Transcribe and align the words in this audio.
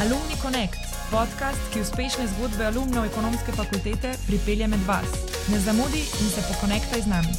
Alumni 0.00 0.36
Connect, 0.42 0.80
podcast, 1.12 1.60
ki 1.72 1.82
uspešne 1.84 2.24
zgodbe 2.32 2.64
alumnov 2.64 3.04
ekonomske 3.04 3.52
fakultete 3.52 4.14
pripelje 4.24 4.64
med 4.72 4.80
vas. 4.88 5.10
Ne 5.52 5.58
zamudi 5.60 6.00
in 6.00 6.28
se 6.32 6.40
pokonektaj 6.48 7.02
z 7.04 7.08
nami. 7.12 7.34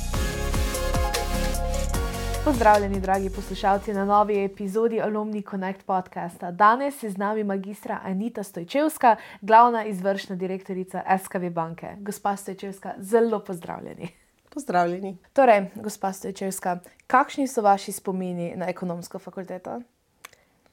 Pozdravljeni, 2.46 3.00
dragi 3.02 3.30
poslušalci, 3.36 3.94
na 3.94 4.06
novi 4.06 4.44
epizodi 4.44 5.02
Alumni 5.02 5.42
Connect 5.42 5.86
podcasta. 5.86 6.52
Danes 6.52 7.04
je 7.04 7.10
z 7.10 7.18
nami 7.18 7.44
magistra 7.44 8.00
Anita 8.04 8.44
Stojčevska, 8.44 9.16
glavna 9.42 9.86
izvršna 9.86 10.36
direktorica 10.36 11.02
SKV 11.24 11.50
banke. 11.50 11.96
Gospa 12.00 12.36
Stojčevska, 12.36 12.94
zelo 12.98 13.40
pozdravljeni. 13.40 14.10
Pozdravljeni. 14.54 15.18
Torej, 15.34 15.66
gospa 15.76 16.14
Stojčevska, 16.14 16.78
kakšni 17.08 17.48
so 17.48 17.62
vaši 17.62 17.92
spomini 17.92 18.54
na 18.56 18.70
ekonomsko 18.70 19.20
fakulteto? 19.20 19.82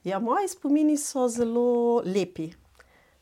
Ja, 0.03 0.19
moji 0.19 0.47
spomini 0.47 0.97
so 0.97 1.27
zelo 1.27 2.01
lepi. 2.05 2.53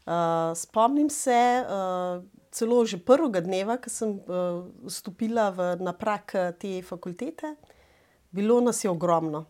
Uh, 0.06 0.54
spomnim 0.56 1.10
se 1.10 1.66
uh, 1.66 2.24
celo 2.52 2.86
že 2.86 3.00
prvega 3.02 3.42
dneva, 3.42 3.80
ko 3.82 3.90
sem 3.90 4.14
uh, 4.14 4.62
vstopila 4.86 5.50
v 5.52 5.66
naprak 5.82 6.36
te 6.62 6.78
fakultete. 6.86 7.56
Bilo 8.30 8.62
nas 8.62 8.84
je 8.86 8.92
ogromno. 8.94 9.48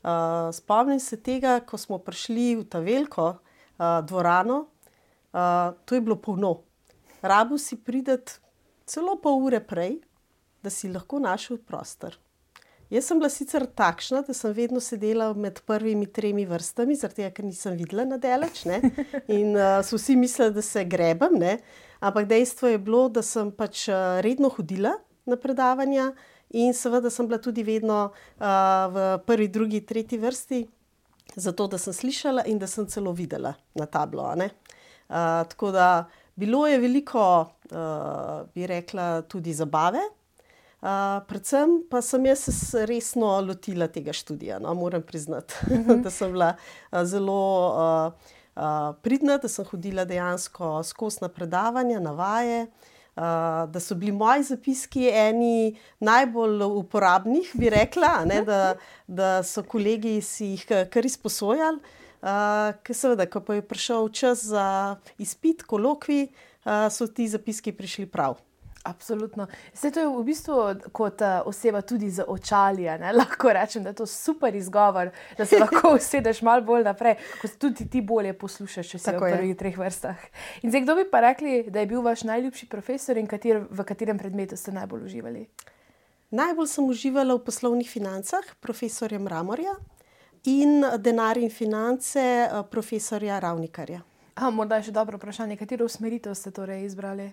Uh, 0.00 0.48
spomnim 0.56 1.00
se 1.00 1.20
tega, 1.20 1.60
ko 1.60 1.76
smo 1.76 2.00
prišli 2.00 2.56
v 2.56 2.64
ta 2.64 2.80
veliko 2.80 3.28
uh, 3.36 4.00
dvorano, 4.00 4.64
uh, 5.36 5.76
to 5.84 5.94
je 5.94 6.00
bilo 6.00 6.16
polno. 6.16 6.64
Rabu 7.20 7.60
si 7.60 7.76
prideti 7.76 8.40
celo 8.88 9.20
pol 9.20 9.44
ure 9.44 9.60
prej, 9.60 10.00
da 10.64 10.72
si 10.72 10.88
lahko 10.88 11.20
našel 11.20 11.60
prostor. 11.60 12.16
Jaz 12.92 13.06
sem 13.08 13.18
bila 13.18 13.30
sicer 13.32 13.64
takšna, 13.64 14.20
da 14.26 14.34
sem 14.36 14.52
vedno 14.52 14.80
sedela 14.80 15.30
med 15.32 15.62
prvimi 15.66 16.06
tremi 16.06 16.44
vrstami, 16.44 16.96
zato 17.00 17.24
ker 17.32 17.46
nisem 17.46 17.78
videla 17.78 18.04
na 18.04 18.18
delač. 18.20 18.64
Ne? 18.68 18.80
In 19.32 19.56
uh, 19.56 19.80
so 19.86 19.96
vsi 19.96 20.16
mislili, 20.20 20.52
da 20.52 20.62
se 20.62 20.84
grebem. 20.84 21.38
Ne? 21.40 21.56
Ampak 22.04 22.28
dejstvo 22.28 22.74
je 22.74 22.78
bilo, 22.78 23.06
da 23.08 23.22
sem 23.24 23.48
pač 23.56 23.86
uh, 23.88 24.20
redno 24.24 24.50
hodila 24.52 24.92
na 25.24 25.38
predavanja 25.40 26.10
in 26.52 26.74
seveda 26.76 27.10
sem 27.10 27.26
bila 27.26 27.40
tudi 27.40 27.64
vedno 27.64 28.10
uh, 28.10 28.48
v 28.92 29.06
prvi, 29.26 29.48
drugi, 29.48 29.80
tretji 29.80 30.20
vrsti, 30.20 30.60
zato 31.40 31.66
da 31.72 31.80
sem 31.80 31.96
slišala 31.96 32.44
in 32.52 32.60
da 32.60 32.68
sem 32.68 32.86
celo 32.86 33.14
videla 33.16 33.54
na 33.74 33.88
tablo. 33.88 34.28
Uh, 34.28 34.44
tako 35.48 35.72
da 35.72 36.04
bilo 36.36 36.66
je 36.68 36.78
veliko, 36.78 37.24
uh, 37.72 38.44
bi 38.54 38.68
rekla, 38.68 39.24
tudi 39.24 39.56
zabave 39.56 40.04
predvsem 41.28 41.78
pa 41.90 42.02
sem 42.02 42.26
jaz 42.26 42.74
resno 42.88 43.40
lotila 43.40 43.88
tega 43.88 44.12
študija. 44.12 44.58
No, 44.58 44.74
moram 44.74 45.02
priznati, 45.02 45.54
uh 45.62 45.78
-huh. 45.78 46.02
da 46.02 46.10
sem 46.10 46.32
bila 46.32 46.54
zelo 47.04 47.40
uh, 47.68 48.12
uh, 48.56 48.94
pridna, 49.02 49.38
da 49.38 49.48
sem 49.48 49.64
hodila 49.64 50.04
dejansko 50.04 50.82
skozi 50.82 51.18
na 51.20 51.28
predavanja, 51.28 52.00
na 52.00 52.12
vaje. 52.12 52.66
Uh, 53.16 53.22
da 53.70 53.80
so 53.80 53.94
bili 53.94 54.12
moji 54.12 54.42
zapiski 54.42 55.08
eni 55.08 55.76
najbolj 56.00 56.62
uporabnih, 56.62 57.50
bi 57.54 57.70
rekla, 57.70 58.24
ne, 58.24 58.42
da, 58.42 58.74
da 59.06 59.42
so 59.42 59.62
kolegi 59.62 60.20
si 60.20 60.46
jih 60.46 60.66
kar 60.90 61.06
izposojali. 61.06 61.78
Uh, 62.24 62.72
ker 62.82 62.96
seveda, 62.96 63.26
ko 63.30 63.40
pa 63.40 63.54
je 63.54 63.62
prišel 63.62 64.08
čas 64.08 64.42
za 64.44 64.96
izpit, 65.18 65.62
kolokvi, 65.62 66.26
uh, 66.64 66.88
so 66.90 67.06
ti 67.06 67.28
zapiski 67.28 67.72
prišli 67.72 68.06
prav. 68.06 68.40
Absolutno. 68.84 69.46
Vse 69.72 69.90
to 69.90 70.00
je 70.00 70.08
v 70.12 70.22
bistvu 70.24 70.54
kot 70.92 71.22
uh, 71.24 71.46
oseba 71.48 71.80
tudi 71.80 72.10
za 72.10 72.24
očali. 72.28 72.84
Lahko 73.20 73.52
rečem, 73.52 73.82
da 73.82 73.94
je 73.94 73.94
to 74.02 74.06
super 74.06 74.54
izgovor, 74.54 75.10
da 75.38 75.46
se 75.46 75.58
lahko 75.58 75.92
usedeš 75.96 76.42
malo 76.42 76.62
bolj 76.62 76.84
naprej, 76.84 77.16
ko 77.40 77.48
se 77.48 77.58
tudi 77.58 77.88
ti 77.88 78.00
bolje 78.00 78.32
poslušaš, 78.32 78.88
če 78.88 78.98
si 78.98 79.04
Tako 79.04 79.24
v 79.24 79.30
prvih 79.38 79.56
treh 79.56 79.78
vrstah. 79.78 80.20
In 80.62 80.70
zdaj, 80.70 80.84
kdo 80.84 80.96
bi 81.00 81.08
pa 81.10 81.20
rekli, 81.24 81.62
da 81.70 81.80
je 81.80 81.86
bil 81.86 82.04
vaš 82.04 82.26
najljubši 82.28 82.68
profesor 82.68 83.16
in 83.16 83.26
kater, 83.26 83.64
v 83.70 83.86
katerem 83.88 84.20
predmetu 84.20 84.56
ste 84.56 84.72
najbolj 84.76 85.08
uživali? 85.08 85.46
Najbolj 86.34 86.68
sem 86.68 86.84
uživala 86.84 87.38
v 87.38 87.44
poslovnih 87.46 87.88
financah, 87.88 88.44
profesorja 88.60 89.18
Mramorja 89.18 89.78
in 90.44 90.84
denar 90.98 91.40
in 91.40 91.48
finance, 91.48 92.20
eh, 92.20 92.52
profesorja 92.70 93.38
Ravnikarja. 93.40 94.02
A, 94.34 94.50
morda 94.50 94.76
je 94.76 94.90
še 94.90 94.92
dobro 94.92 95.16
vprašanje, 95.16 95.56
katero 95.56 95.86
usmeritev 95.86 96.34
ste 96.34 96.50
torej 96.50 96.84
izbrali? 96.84 97.30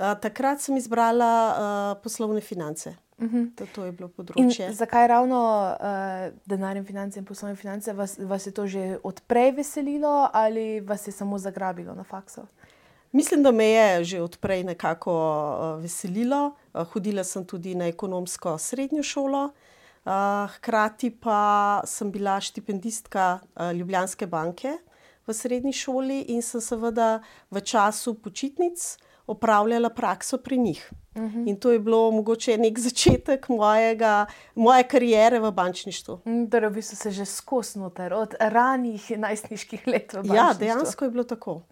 Takrat 0.00 0.60
sem 0.60 0.76
izbrala 0.76 1.30
uh, 1.50 2.02
poslovne 2.02 2.40
finance. 2.40 2.96
Uh 3.18 3.24
mhm. 3.24 3.36
-huh. 3.36 3.54
to, 3.54 3.66
to 3.74 3.84
je 3.84 3.92
bilo 3.92 4.08
področje. 4.08 4.66
In 4.66 4.74
zakaj 4.74 5.06
ravno 5.06 5.40
uh, 5.80 6.32
denar 6.46 6.76
in 6.76 6.84
finance 6.84 7.18
in 7.18 7.24
poslovne 7.24 7.56
finance? 7.56 7.92
Vas, 7.92 8.18
vas 8.18 8.46
je 8.46 8.52
to 8.52 8.66
že 8.66 8.98
odprej 9.02 9.52
veselilo 9.52 10.30
ali 10.32 10.80
vas 10.80 11.06
je 11.06 11.12
samo 11.12 11.38
zagrabilo 11.38 11.94
na 11.94 12.04
faksu? 12.04 12.46
Mislim, 13.12 13.42
da 13.42 13.50
me 13.50 13.64
je 13.64 14.04
že 14.04 14.22
odprej 14.22 14.64
nekako 14.64 15.12
uh, 15.12 15.82
veselilo. 15.82 16.54
Uh, 16.74 16.86
hodila 16.92 17.24
sem 17.24 17.44
tudi 17.44 17.74
na 17.74 17.86
ekonomsko 17.86 18.58
srednjo 18.58 19.02
šolo, 19.02 19.52
uh, 20.04 20.12
hkrati 20.56 21.10
pa 21.10 21.82
sem 21.84 22.10
bila 22.10 22.40
štipendistka 22.40 23.40
uh, 23.42 23.72
Ljubljanske 23.72 24.26
banke 24.26 24.78
v 25.26 25.34
srednji 25.34 25.72
šoli 25.72 26.20
in 26.20 26.42
sem 26.42 26.60
seveda 26.60 27.20
v 27.50 27.60
času 27.60 28.14
počitnic 28.14 28.96
opravljala 29.30 29.90
prakso 29.90 30.38
pri 30.38 30.58
njih. 30.58 30.90
Uh 31.14 31.22
mhm. 31.22 31.38
-huh. 31.38 31.48
In 31.48 31.56
to 31.56 31.70
je 31.70 31.78
bilo 31.78 32.10
mogoče 32.10 32.58
nek 32.58 32.78
začetek 32.78 33.48
mojega, 33.48 34.26
moje 34.54 34.82
kariere 34.88 35.40
v 35.40 35.50
bančništvu. 35.50 36.20
Mm, 36.26 36.50
torej, 36.50 36.70
v 36.70 36.72
bistvu 36.72 36.96
se 36.96 37.10
že 37.10 37.24
skosnoter 37.24 38.12
od 38.14 38.34
ranih 38.40 39.10
najstniških 39.18 39.86
let. 39.86 40.14
Ja, 40.34 40.54
dejansko 40.58 41.04
je 41.04 41.10
bilo 41.10 41.24
tako. 41.24 41.52
Uh, 41.52 41.62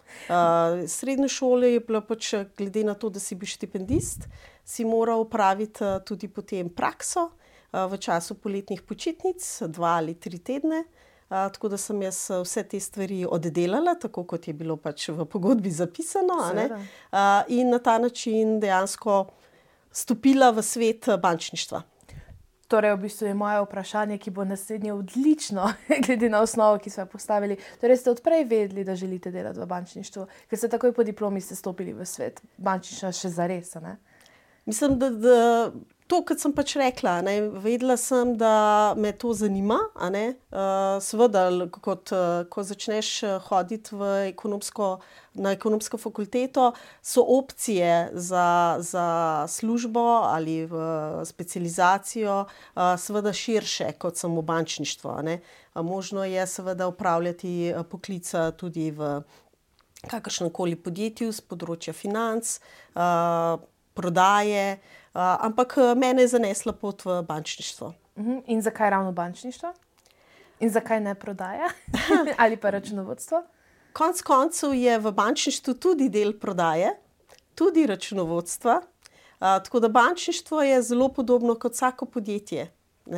srednje 0.86 1.28
šole 1.28 1.72
je 1.72 1.80
bilo 1.80 2.00
pač, 2.00 2.34
glede 2.56 2.84
na 2.84 2.94
to, 2.94 3.08
da 3.08 3.20
si 3.20 3.34
bil 3.34 3.46
štipendist, 3.46 4.28
si 4.64 4.84
moral 4.84 5.20
opraviti 5.20 5.84
uh, 5.84 6.04
tudi 6.04 6.28
potem 6.28 6.68
prakso 6.68 7.20
uh, 7.20 7.92
v 7.92 7.98
času 7.98 8.34
poletnih 8.34 8.82
počitnic, 8.82 9.62
dva 9.62 9.88
ali 9.88 10.14
tri 10.14 10.38
tedne. 10.38 10.78
Uh, 10.78 11.07
tako 11.28 11.68
da 11.68 11.76
sem 11.76 12.02
jaz 12.02 12.30
vse 12.30 12.62
te 12.62 12.80
stvari 12.80 13.26
oddelala, 13.30 13.94
tako 14.00 14.24
kot 14.24 14.48
je 14.48 14.54
bilo 14.54 14.76
pač 14.76 15.08
v 15.08 15.26
pogodbi 15.28 15.70
zapisano, 15.70 16.38
uh, 16.40 16.80
in 17.48 17.70
na 17.70 17.78
ta 17.78 17.98
način 17.98 18.60
dejansko 18.60 19.26
stopila 19.92 20.50
v 20.50 20.62
svet 20.62 21.08
bančništva. 21.20 21.82
Torej, 22.68 22.92
v 22.94 23.00
bistvu 23.00 23.26
je 23.26 23.34
moje 23.34 23.60
vprašanje, 23.64 24.18
ki 24.20 24.30
bo 24.30 24.44
naslednje 24.44 24.92
odlično, 24.92 25.70
glede 26.06 26.28
na 26.28 26.42
osnovo, 26.44 26.78
ki 26.78 26.90
smo 26.90 27.06
jo 27.06 27.12
postavili. 27.12 27.56
Torej, 27.80 27.96
ste 27.96 28.10
odprej 28.12 28.44
vedeli, 28.44 28.84
da 28.84 28.96
želite 28.96 29.30
delati 29.32 29.60
v 29.60 29.66
bančništvu, 29.66 30.26
ker 30.48 30.58
ste 30.58 30.68
takoj 30.68 30.92
po 30.92 31.04
diplomi 31.04 31.40
stopili 31.40 31.92
v 31.96 32.04
svet 32.04 32.42
bančništva, 32.56 33.12
še 33.12 33.32
za 33.32 33.46
res. 33.48 33.72
Mislim, 34.66 34.98
da. 34.98 35.10
da 35.10 35.38
to, 36.08 36.22
kar 36.24 36.38
sem 36.40 36.52
pač 36.56 36.72
rekla, 36.80 37.18
ne, 37.24 37.34
vedela 37.60 37.98
sem, 38.00 38.32
da 38.40 38.94
me 38.96 39.12
to 39.12 39.34
zanima. 39.36 39.76
Uh, 39.98 40.96
Seveda, 41.04 41.44
kot, 41.84 42.12
uh, 42.16 42.44
ko 42.48 42.64
začneš 42.64 43.10
eh, 43.26 43.34
hoditi 43.48 43.96
ekonomsko, 44.30 44.88
na 45.38 45.52
ekonomsko 45.56 46.00
fakulteto, 46.00 46.70
so 47.04 47.24
opcije 47.36 48.10
za, 48.14 48.78
za 48.80 49.08
službo 49.48 50.04
ali 50.32 50.64
v 50.66 50.80
specializacijo 51.28 52.40
uh, 52.44 52.94
seveda 52.98 53.32
širše 53.32 53.92
kot 54.00 54.16
samo 54.16 54.42
bančništvo. 54.42 55.18
Uh, 55.20 55.82
možno 55.84 56.24
je 56.24 56.46
seveda 56.46 56.88
upravljati 56.88 57.74
poklica 57.90 58.50
tudi 58.50 58.90
v 58.90 59.20
kakršnem 60.08 60.50
koli 60.54 60.78
podjetju 60.78 61.32
z 61.34 61.44
področja 61.44 61.92
financ, 61.92 62.56
uh, 62.94 63.60
prodaje. 63.98 64.78
Uh, 64.78 64.98
ampak 65.18 65.74
eh, 65.78 65.94
mene 65.94 66.22
je 66.22 66.28
zanesla 66.28 66.72
pot 66.72 67.04
v 67.04 67.22
bančništvo. 67.22 67.92
Mhm. 68.18 68.38
In 68.46 68.62
zakaj 68.62 68.90
ravno 68.90 69.12
bančništvo? 69.12 69.72
In 70.60 70.70
zakaj 70.70 71.00
ne 71.00 71.14
prodaja 71.14 71.68
ali 72.42 72.56
pa 72.56 72.70
računovodstvo? 72.70 73.42
Konec 73.92 74.22
koncev 74.22 74.74
je 74.74 74.98
v 74.98 75.12
bančništvu 75.12 75.74
tudi 75.74 76.08
del 76.08 76.38
prodaje, 76.38 76.90
tudi 77.54 77.86
računovodstva. 77.86 78.80
Tako 79.38 79.80
da 79.80 79.88
bančništvo 79.88 80.62
je 80.62 80.82
zelo 80.82 81.08
podobno 81.08 81.54
kot 81.54 81.72
vsako 81.72 82.06
podjetje. 82.06 82.72
Uh, 83.06 83.14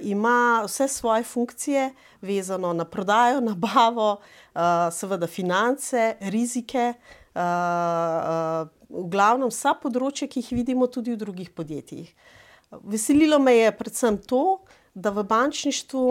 ima 0.00 0.62
vse 0.66 0.88
svoje 0.88 1.24
funkcije, 1.24 1.94
vezano 2.22 2.72
na 2.72 2.84
prodajo, 2.84 3.40
nabavo, 3.50 4.20
seveda 4.90 5.26
finance, 5.26 6.16
rizike. 6.20 6.94
V 8.90 9.06
glavnem 9.10 9.50
vsa 9.52 9.76
področja, 9.78 10.26
ki 10.26 10.42
jih 10.42 10.52
vidimo 10.60 10.88
tudi 10.90 11.14
v 11.14 11.20
drugih 11.20 11.50
podjetjih. 11.54 12.10
Veselilo 12.82 13.38
me 13.38 13.54
je 13.54 13.72
predvsem 13.74 14.18
to, 14.18 14.60
da 14.94 15.10
v 15.14 15.22
bančništvu 15.26 16.04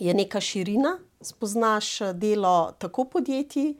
je 0.00 0.14
neka 0.14 0.40
širina, 0.40 0.98
spoznaš 1.24 2.12
delo 2.14 2.72
tako 2.78 3.06
podjetij, 3.16 3.74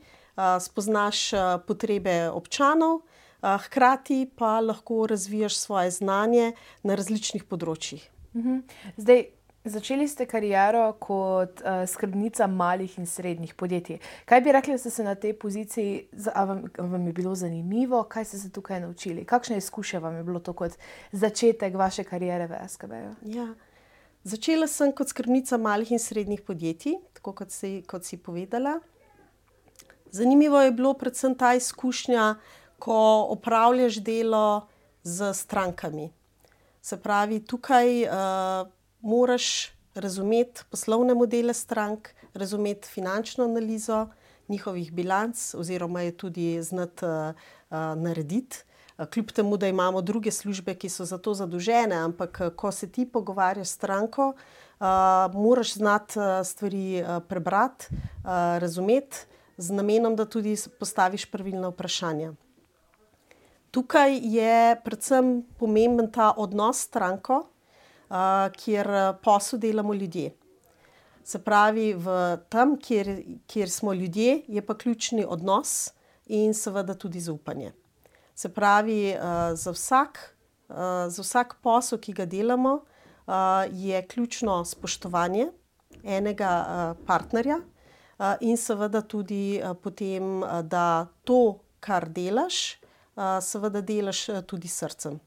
spoznaš 0.61 1.29
potrebe 1.67 2.29
občanov, 2.33 3.03
hkrati 3.41 4.25
pa 4.35 4.59
lahko 4.59 5.07
razvijaš 5.07 5.57
svoje 5.57 5.91
znanje 5.91 6.51
na 6.83 6.97
različnih 6.97 7.45
področjih. 7.45 8.01
Mhm. 8.33 8.59
Zdaj, 8.97 9.25
Začeli 9.67 10.07
ste 10.07 10.25
kariero 10.25 10.93
kot 10.99 11.59
uh, 11.59 11.83
skrbnica 11.87 12.47
malih 12.47 12.93
in 12.99 13.05
srednjih 13.05 13.53
podjetij. 13.53 13.99
Kaj 14.25 14.41
bi 14.41 14.51
rekli, 14.51 14.73
da 14.73 14.79
ste 14.79 14.89
se 14.89 15.03
na 15.03 15.15
tej 15.15 15.33
poziciji, 15.39 16.07
vam, 16.35 16.63
vam 16.77 17.07
je 17.07 17.13
bilo 17.13 17.35
zanimivo, 17.35 18.03
kaj 18.03 18.25
ste 18.25 18.37
se 18.37 18.51
tukaj 18.51 18.79
naučili? 18.79 19.25
Kakšne 19.25 19.57
izkušnje 19.57 19.99
vam 19.99 20.15
je 20.15 20.23
bilo 20.23 20.39
to 20.39 20.53
kot 20.53 20.77
začetek 21.11 21.75
vaše 21.75 22.03
kariere 22.03 22.47
v 22.47 22.61
SKB? 22.67 22.91
-ju? 22.91 23.13
Ja. 23.23 23.47
Začela 24.23 24.67
sem 24.67 24.91
kot 24.91 25.09
skrbnica 25.09 25.57
malih 25.57 25.91
in 25.91 25.99
srednjih 25.99 26.41
podjetij, 26.41 26.95
tako 27.13 27.33
kot 27.33 27.51
si, 27.51 27.83
kot 27.87 28.05
si 28.05 28.17
povedala. 28.17 28.79
Zanimivo 30.11 30.61
je 30.61 30.71
bilo 30.71 30.93
predvsem 30.93 31.35
ta 31.35 31.53
izkušnja, 31.53 32.35
ko 32.79 33.27
opravljaš 33.29 33.95
delo 33.95 34.67
z 35.03 35.33
strankami. 35.33 36.11
Se 36.81 36.97
pravi, 36.97 37.39
tukaj 37.45 38.03
uh, 38.03 38.76
moraš 39.01 39.69
razumeti 39.95 40.61
poslovne 40.71 41.13
modele 41.13 41.53
strank, 41.53 42.09
razumeti 42.33 42.87
finančno 42.87 43.43
analizo 43.43 44.07
njihovih 44.47 44.93
bilanc, 44.93 45.53
oziroma 45.55 46.01
je 46.01 46.17
tudi 46.17 46.63
znati 46.63 47.05
uh, 47.05 47.11
uh, 47.69 47.77
narediti. 48.03 48.63
Kljub 49.13 49.31
temu, 49.31 49.57
da 49.57 49.67
imamo 49.67 50.01
druge 50.01 50.31
službe, 50.31 50.73
ki 50.75 50.89
so 50.89 51.05
za 51.05 51.17
to 51.17 51.33
zadolžene, 51.33 51.95
ampak 51.95 52.41
ko 52.55 52.71
se 52.71 52.89
ti 52.91 53.05
pogovarjaš 53.05 53.67
s 53.67 53.73
stranko, 53.73 54.27
uh, 54.27 54.85
moraš 55.33 55.73
znati 55.73 56.13
stvari 56.43 57.03
prebrati, 57.27 57.85
uh, 57.91 58.29
razumeti, 58.57 59.17
z 59.57 59.73
namenom, 59.73 60.15
da 60.15 60.25
tudi 60.25 60.55
postaviš 60.79 61.25
pravilna 61.25 61.69
vprašanja. 61.73 62.33
Tukaj 63.71 64.19
je 64.21 64.81
predvsem 64.83 65.43
pomemben 65.59 66.11
ta 66.11 66.31
odnos 66.37 66.77
s 66.77 66.87
stranko, 66.87 67.43
kjer 68.57 68.87
posel 69.23 69.59
delamo 69.59 69.93
ljudje. 69.93 70.31
Se 71.23 71.39
pravi, 71.43 71.93
v 71.93 72.37
tam, 72.49 72.77
kjer, 72.79 73.23
kjer 73.47 73.69
smo 73.69 73.93
ljudje, 73.93 74.41
je 74.47 74.65
pa 74.65 74.77
ključni 74.77 75.25
odnos 75.27 75.89
in 76.25 76.53
seveda 76.53 76.93
tudi 76.93 77.19
zaupanje. 77.19 77.73
Se 78.35 78.49
pravi, 78.53 79.15
za 79.53 79.71
vsak, 79.71 80.35
za 81.07 81.21
vsak 81.21 81.57
posel, 81.61 81.99
ki 81.99 82.13
ga 82.13 82.25
delamo, 82.25 82.79
je 83.71 84.07
ključno 84.07 84.65
spoštovanje 84.65 85.49
enega 86.03 86.95
partnerja 87.07 87.59
in 88.39 88.57
seveda 88.57 89.01
tudi 89.01 89.61
potem, 89.83 90.43
da 90.63 91.07
to, 91.23 91.59
kar 91.79 92.07
delaš, 92.09 92.77
seveda 93.41 93.81
delaš 93.81 94.27
tudi 94.47 94.67
srcem. 94.67 95.19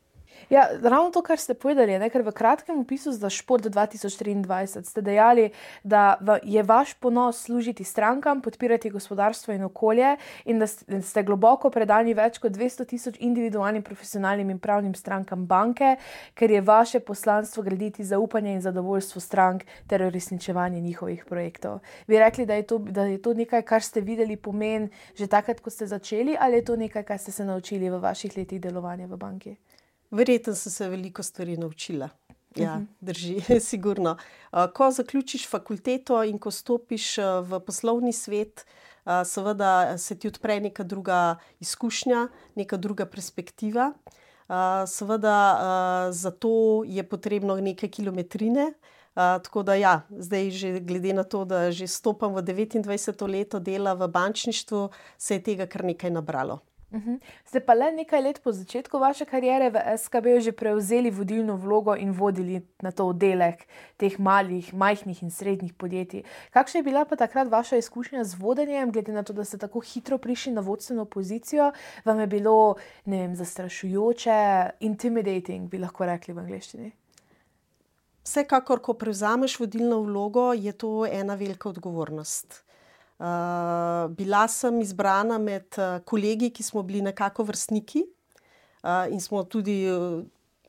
Ja, 0.48 0.68
ravno 0.82 1.10
to, 1.10 1.22
kar 1.22 1.38
ste 1.38 1.54
povedali, 1.54 1.92
je, 1.92 2.10
ker 2.10 2.22
v 2.22 2.32
kratkem 2.32 2.80
opisu 2.80 3.12
za 3.12 3.30
šport 3.30 3.66
2023 3.66 4.82
ste 4.82 5.02
dejali, 5.02 5.50
da 5.84 6.16
je 6.42 6.62
vaš 6.62 6.94
ponos 6.94 7.42
služiti 7.44 7.84
strankam, 7.84 8.40
podpirati 8.40 8.90
gospodarstvo 8.90 9.54
in 9.54 9.64
okolje, 9.64 10.16
in 10.44 10.58
da 10.58 10.66
ste 10.66 11.22
globoko 11.22 11.70
predani 11.70 12.14
več 12.14 12.38
kot 12.38 12.52
200 12.52 12.86
tisoč 12.86 13.20
individualnim, 13.20 13.82
profesionalnim 13.82 14.50
in 14.50 14.58
pravnim 14.58 14.94
strankam 14.94 15.46
banke, 15.46 15.96
ker 16.34 16.50
je 16.50 16.60
vaše 16.60 17.00
poslanstvo 17.00 17.62
graditi 17.62 18.04
zaupanje 18.04 18.52
in 18.52 18.60
zadovoljstvo 18.60 19.20
strank 19.20 19.64
ter 19.86 20.02
uresničevanje 20.02 20.80
njihovih 20.80 21.24
projektov. 21.28 21.80
Bi 22.06 22.18
rekli, 22.18 22.46
da 22.46 22.54
je, 22.54 22.62
to, 22.62 22.78
da 22.78 23.04
je 23.04 23.22
to 23.22 23.34
nekaj, 23.34 23.62
kar 23.62 23.82
ste 23.82 24.00
videli 24.00 24.36
pomen 24.36 24.88
že 25.14 25.26
takrat, 25.26 25.60
ko 25.60 25.70
ste 25.70 25.86
začeli, 25.86 26.36
ali 26.40 26.56
je 26.56 26.64
to 26.64 26.76
nekaj, 26.76 27.02
kar 27.02 27.18
ste 27.18 27.32
se 27.32 27.44
naučili 27.44 27.90
v 27.90 27.98
vaših 28.00 28.36
letih 28.36 28.60
delovanja 28.60 29.06
v 29.06 29.16
banki? 29.16 29.56
Verjetno 30.10 30.54
sem 30.54 30.72
se 30.72 30.88
veliko 30.88 31.22
stvari 31.22 31.56
naučila. 31.56 32.08
Ja, 32.56 32.76
mhm. 32.76 32.84
drži, 33.00 33.40
sigurno. 33.70 34.16
Ko 34.74 34.90
zaključiš 34.90 35.48
fakulteto 35.48 36.24
in 36.24 36.38
ko 36.38 36.50
stopiš 36.50 37.16
v 37.46 37.60
poslovni 37.66 38.12
svet, 38.12 38.66
seveda 39.24 39.98
se 39.98 40.18
ti 40.18 40.28
odpre 40.28 40.60
neka 40.60 40.82
druga 40.82 41.36
izkušnja, 41.60 42.28
neka 42.54 42.76
druga 42.76 43.06
perspektiva. 43.06 43.92
Seveda, 44.86 46.10
zato 46.10 46.82
je 46.86 47.08
potrebno 47.08 47.56
nekaj 47.56 47.88
kilometrine. 47.88 48.72
Tako 49.14 49.62
da, 49.62 49.74
ja, 49.74 50.00
zdaj, 50.10 50.50
že 50.50 50.80
glede 50.80 51.12
na 51.12 51.24
to, 51.24 51.44
da 51.44 51.70
že 51.70 51.86
stopam 51.86 52.34
v 52.34 52.42
29. 52.42 53.28
leto 53.28 53.58
dela 53.58 53.94
v 53.94 54.08
bančništvu, 54.08 54.88
se 55.18 55.34
je 55.34 55.42
tega 55.42 55.66
kar 55.66 55.84
nekaj 55.84 56.10
nabralo. 56.10 56.60
Uhum. 56.90 57.20
Ste 57.46 57.60
pa 57.62 57.74
le 57.78 57.92
nekaj 57.94 58.22
let 58.22 58.38
po 58.42 58.50
začetku 58.50 58.98
vaše 58.98 59.22
kariere 59.24 59.70
v 59.70 59.78
SKB 59.94 60.40
že 60.42 60.52
prevzeli 60.52 61.10
vodilno 61.10 61.54
vlogo 61.54 61.94
in 61.94 62.10
vodili 62.10 62.66
na 62.82 62.90
to 62.90 63.06
oddelek 63.06 63.62
teh 63.94 64.18
malih, 64.18 64.74
majhnih 64.74 65.22
in 65.22 65.30
srednjih 65.30 65.70
podjetij. 65.74 66.24
Kakšna 66.50 66.82
je 66.82 66.82
bila 66.82 67.04
pa 67.06 67.14
takrat 67.16 67.46
vaša 67.46 67.78
izkušnja 67.78 68.24
z 68.24 68.34
vodenjem, 68.34 68.90
glede 68.90 69.12
na 69.12 69.22
to, 69.22 69.32
da 69.32 69.44
ste 69.44 69.58
tako 69.58 69.80
hitro 69.80 70.18
prišli 70.18 70.52
na 70.52 70.60
vodstveno 70.66 71.04
pozicijo? 71.04 71.70
Vam 72.04 72.20
je 72.20 72.26
bilo 72.26 72.74
vem, 73.06 73.36
zastrašujoče, 73.36 74.70
intimidating, 74.80 75.70
bi 75.70 75.78
lahko 75.78 76.10
rekli 76.10 76.34
v 76.34 76.42
angleščini? 76.42 76.90
Vsekakor, 78.26 78.82
ko 78.82 78.94
prevzameš 78.98 79.60
vodilno 79.62 80.02
vlogo, 80.02 80.50
je 80.52 80.72
to 80.72 81.06
ena 81.06 81.34
velika 81.34 81.68
odgovornost. 81.68 82.69
Uh, 83.20 84.08
bila 84.16 84.46
sem 84.48 84.80
izbrana 84.80 85.36
med 85.38 85.76
uh, 85.76 85.98
kolegi, 86.08 86.48
ki 86.48 86.64
smo 86.64 86.80
bili 86.82 87.02
nekako 87.04 87.44
vrstniki 87.44 88.00
uh, 88.00 89.12
in 89.12 89.20
smo 89.20 89.42
tudi 89.44 89.82
uh, 89.92 90.22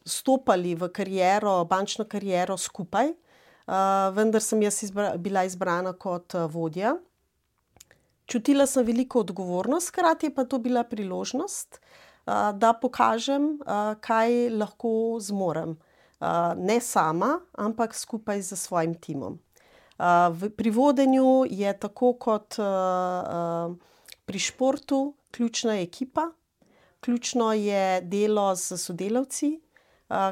stopali 0.04 0.74
v 0.76 0.90
kariero, 0.92 1.54
bančno 1.64 2.04
kariero 2.12 2.58
skupaj, 2.60 3.14
uh, 3.14 4.10
vendar 4.18 4.44
sem 4.44 4.66
jaz 4.66 4.82
izbra 4.84 5.14
bila 5.16 5.46
izbrana 5.48 5.94
kot 5.96 6.36
uh, 6.36 6.50
vodja. 6.52 6.98
Čutila 8.28 8.68
sem 8.68 8.84
veliko 8.84 9.24
odgovornost, 9.24 9.94
hkrati 9.94 10.34
pa 10.36 10.44
to 10.44 10.60
bila 10.60 10.84
priložnost, 10.84 11.80
uh, 11.80 12.52
da 12.52 12.74
pokažem, 12.74 13.62
uh, 13.64 13.94
kaj 14.04 14.50
lahko 14.58 15.16
zmorem. 15.24 15.78
Uh, 16.20 16.52
ne 16.60 16.82
sama, 16.84 17.38
ampak 17.56 17.96
skupaj 17.96 18.44
z 18.44 18.60
svojim 18.60 18.98
timom 19.00 19.40
pri 20.58 20.70
vodenju 20.70 21.46
je 21.50 21.74
tako 21.80 22.14
kot 22.14 22.56
pri 24.26 24.40
športu, 24.40 25.14
ključna 25.32 25.74
je 25.74 25.84
ekipa, 25.84 26.32
ključno 27.00 27.54
je 27.54 28.02
delo 28.02 28.56
z 28.56 28.78
sodelavci, 28.78 29.60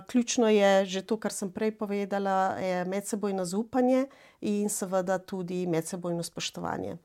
ključno 0.07 0.49
je 0.49 0.85
že 0.85 1.01
to, 1.01 1.17
kar 1.17 1.33
sem 1.33 1.51
prej 1.51 1.77
povedala, 1.77 2.55
medsebojno 2.87 3.45
zaupanje 3.45 4.07
in 4.41 4.69
seveda 4.69 5.17
tudi 5.17 5.67
medsebojno 5.67 6.23
spoštovanje. 6.23 6.97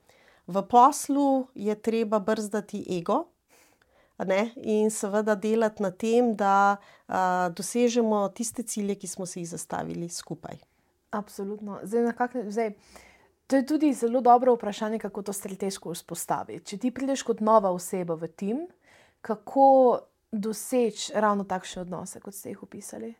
V 0.47 0.61
poslu 0.61 1.47
je 1.55 1.81
treba 1.81 2.19
brzdati 2.19 2.85
ego. 2.99 3.25
Ne? 4.25 4.51
In 4.55 4.89
seveda 4.89 5.35
delati 5.35 5.83
na 5.83 5.91
tem, 5.91 6.35
da 6.35 6.77
a, 7.07 7.49
dosežemo 7.51 8.29
tiste 8.29 8.63
cilje, 8.63 8.95
ki 8.95 9.07
smo 9.07 9.25
si 9.25 9.41
jih 9.41 9.49
zastavili 9.49 10.09
skupaj. 10.09 10.55
Absolutno. 11.15 11.79
Zdaj, 11.83 12.13
kak, 12.17 12.31
zdaj, 12.47 12.73
to 13.47 13.55
je 13.55 13.65
tudi 13.65 13.93
zelo 13.93 14.21
dobro 14.21 14.55
vprašanje, 14.55 14.99
kako 14.99 15.21
to 15.21 15.33
strateško 15.33 15.93
vzpostaviti. 15.93 16.65
Če 16.65 16.77
ti 16.77 16.91
prideš 16.91 17.23
kot 17.23 17.39
nova 17.39 17.71
oseba 17.71 18.17
v 18.19 18.27
tim, 18.27 18.65
kako 19.21 19.99
doseči 20.31 21.13
ravno 21.15 21.45
takšne 21.47 21.85
odnose, 21.85 22.19
kot 22.19 22.35
ste 22.35 22.51
jih 22.51 22.63
opisali? 22.63 23.13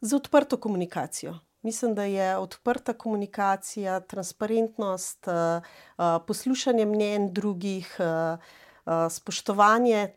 Z 0.00 0.18
odprto 0.18 0.58
komunikacijo. 0.60 1.38
Mislim, 1.62 1.94
da 1.94 2.04
je 2.04 2.36
odprta 2.36 2.92
komunikacija, 2.92 4.00
transparentnost, 4.00 5.28
eh, 5.28 5.32
eh, 5.32 6.18
poslušanje 6.26 6.86
mnen 6.86 7.32
drugih, 7.32 7.96
eh, 7.98 8.36
spoštovanje 8.86 10.08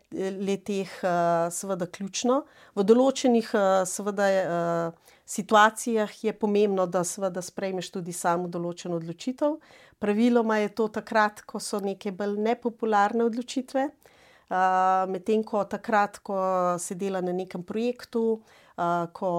leteh, 0.42 0.90
seveda, 1.54 1.86
ključno. 1.86 2.40
V 2.74 2.84
določenih, 2.86 3.50
seveda, 3.86 4.26
situacijah 5.26 6.24
je 6.24 6.32
pomembno, 6.32 6.86
da 6.86 7.04
seveda 7.04 7.42
sprejmeš 7.42 7.90
tudi 7.94 8.14
samo 8.14 8.48
določeno 8.48 8.98
odločitev. 9.00 9.58
Praviloma 9.98 10.58
je 10.58 10.74
to 10.74 10.88
takrat, 10.92 11.40
ko 11.48 11.60
so 11.62 11.80
neke 11.80 12.12
bolj 12.12 12.36
nepopularne 12.44 13.24
odločitve, 13.24 13.86
uh, 13.88 15.06
medtem 15.08 15.42
ko 15.44 15.64
takrat, 15.64 16.20
ko 16.22 16.38
se 16.78 16.94
dela 16.94 17.22
na 17.24 17.32
nekem 17.32 17.64
projektu, 17.64 18.42
uh, 18.76 19.06
ko, 19.12 19.30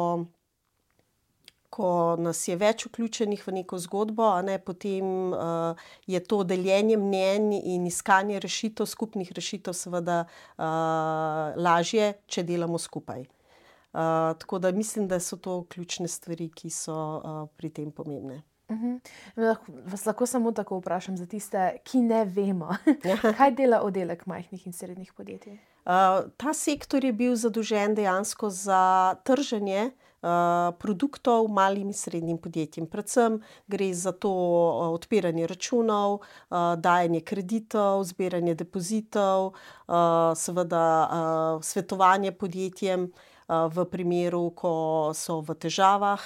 ko 1.77 1.91
nas 2.19 2.41
je 2.48 2.57
več 2.57 2.88
vključenih 2.89 3.46
v 3.46 3.55
neko 3.60 3.77
zgodbo, 3.86 4.34
ne, 4.41 4.57
potem 4.57 5.31
uh, 5.31 5.88
je 6.10 6.19
to 6.25 6.41
deljenje 6.43 6.98
mnenj 6.98 7.53
in 7.62 7.88
iskanje 7.88 8.41
rešitev, 8.41 8.89
skupnih 8.89 9.31
rešitev, 9.31 9.77
seveda 9.77 10.24
uh, 10.25 11.55
lažje, 11.55 12.15
če 12.25 12.48
delamo 12.48 12.81
skupaj 12.81 13.27
tako 14.38 14.60
da 14.60 14.72
mislim, 14.72 15.07
da 15.07 15.19
so 15.19 15.38
to 15.38 15.63
ključne 15.63 16.07
stvari, 16.07 16.50
ki 16.50 16.69
so 16.69 17.17
uh, 17.17 17.50
pri 17.57 17.69
tem 17.69 17.91
pomembne. 17.91 18.41
Uh 18.69 18.77
-huh. 18.77 19.55
Vas 19.86 20.05
lahko 20.05 20.25
samo 20.25 20.51
tako 20.51 20.77
vprašam, 20.77 21.17
za 21.17 21.25
tiste, 21.25 21.77
ki 21.84 22.01
ne 22.01 22.25
vemo, 22.25 22.75
kaj 23.38 23.51
dela 23.51 23.81
oddelek 23.81 24.25
majhnih 24.25 24.67
in 24.67 24.74
srednjih 24.74 25.13
podjetij? 25.13 25.53
Uh, 25.53 26.31
ta 26.38 26.53
sektor 26.53 27.05
je 27.05 27.13
bil 27.13 27.36
zadolžen 27.36 27.96
dejansko 27.96 28.50
za 28.50 29.15
trženje 29.24 29.91
produktov 30.79 31.47
malim 31.50 31.88
in 31.88 31.93
srednjim 31.93 32.38
podjetjem. 32.38 32.88
Predvsem 32.88 33.41
gre 33.67 33.93
za 33.93 34.12
to 34.12 34.31
odpiranje 34.93 35.47
računov, 35.47 36.21
dajanje 36.77 37.21
kreditov, 37.21 38.03
zbiranje 38.03 38.55
depozitov, 38.55 39.53
seveda 40.36 40.86
svetovanje 41.62 42.31
podjetjem 42.31 43.12
v 43.47 43.86
primeru, 43.91 44.50
ko 44.55 45.12
so 45.13 45.41
v 45.41 45.55
težavah. 45.55 46.21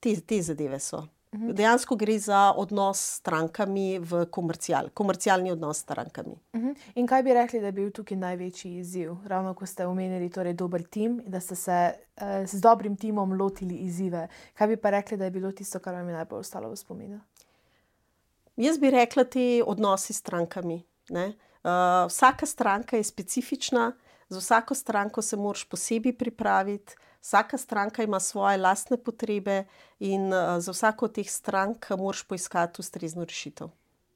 Te, 0.00 0.16
te 0.20 0.42
zadeve 0.42 0.80
so. 0.80 1.04
Mhm. 1.34 1.52
Dejansko 1.52 1.96
gre 1.96 2.18
za 2.18 2.52
odnos 2.56 3.00
s 3.00 3.16
strankami 3.18 3.98
v 3.98 4.26
komercial, 4.30 4.88
komercialni 4.94 5.50
odnos 5.52 5.78
s 5.78 5.80
strankami. 5.80 6.36
Mhm. 6.54 6.72
In 6.94 7.06
kaj 7.06 7.22
bi 7.22 7.34
rekli, 7.34 7.60
da 7.60 7.66
je 7.66 7.72
bil 7.72 7.90
tukaj 7.90 8.16
največji 8.16 8.76
izziv? 8.78 9.16
Ravno 9.26 9.54
ko 9.54 9.66
ste 9.66 9.86
omenili, 9.86 10.30
torej 10.30 10.54
dober 10.54 10.82
tim, 10.82 11.22
da 11.26 11.40
ste 11.40 11.56
se 11.56 11.72
eh, 11.72 12.46
z 12.46 12.60
dobrim 12.60 12.96
timom 12.96 13.32
lotili 13.32 13.74
izzive. 13.74 14.28
Kaj 14.54 14.68
bi 14.68 14.76
pa 14.76 14.90
rekli, 14.90 15.16
da 15.16 15.24
je 15.24 15.30
bilo 15.30 15.52
tisto, 15.52 15.78
kar 15.78 15.94
vam 15.94 16.08
je 16.08 16.14
najbolj 16.14 16.38
ostalo 16.38 16.70
v 16.70 16.76
spominu? 16.76 17.20
Jaz 18.56 18.78
bi 18.78 18.90
rekla 18.90 19.24
te 19.24 19.62
odnosi 19.66 20.12
s 20.12 20.22
strankami. 20.22 20.82
Uh, 21.10 22.06
vsaka 22.08 22.46
stranka 22.46 22.96
je 22.96 23.04
specifična, 23.04 23.92
za 24.28 24.38
vsako 24.38 24.74
stranko 24.74 25.22
se 25.22 25.36
moraš 25.36 25.64
posebej 25.64 26.18
pripraviti. 26.18 26.94
Vsaka 27.20 27.58
stranka 27.58 28.02
ima 28.02 28.20
svoje 28.20 28.56
lastne 28.56 28.96
potrebe, 28.96 29.64
in 29.98 30.32
uh, 30.32 30.58
za 30.58 30.72
vsako 30.72 31.04
od 31.04 31.14
teh 31.14 31.30
strank 31.30 31.90
moraš 31.90 32.22
poiskati 32.22 32.80
ustrezno 32.80 33.24
rešitev. 33.24 33.68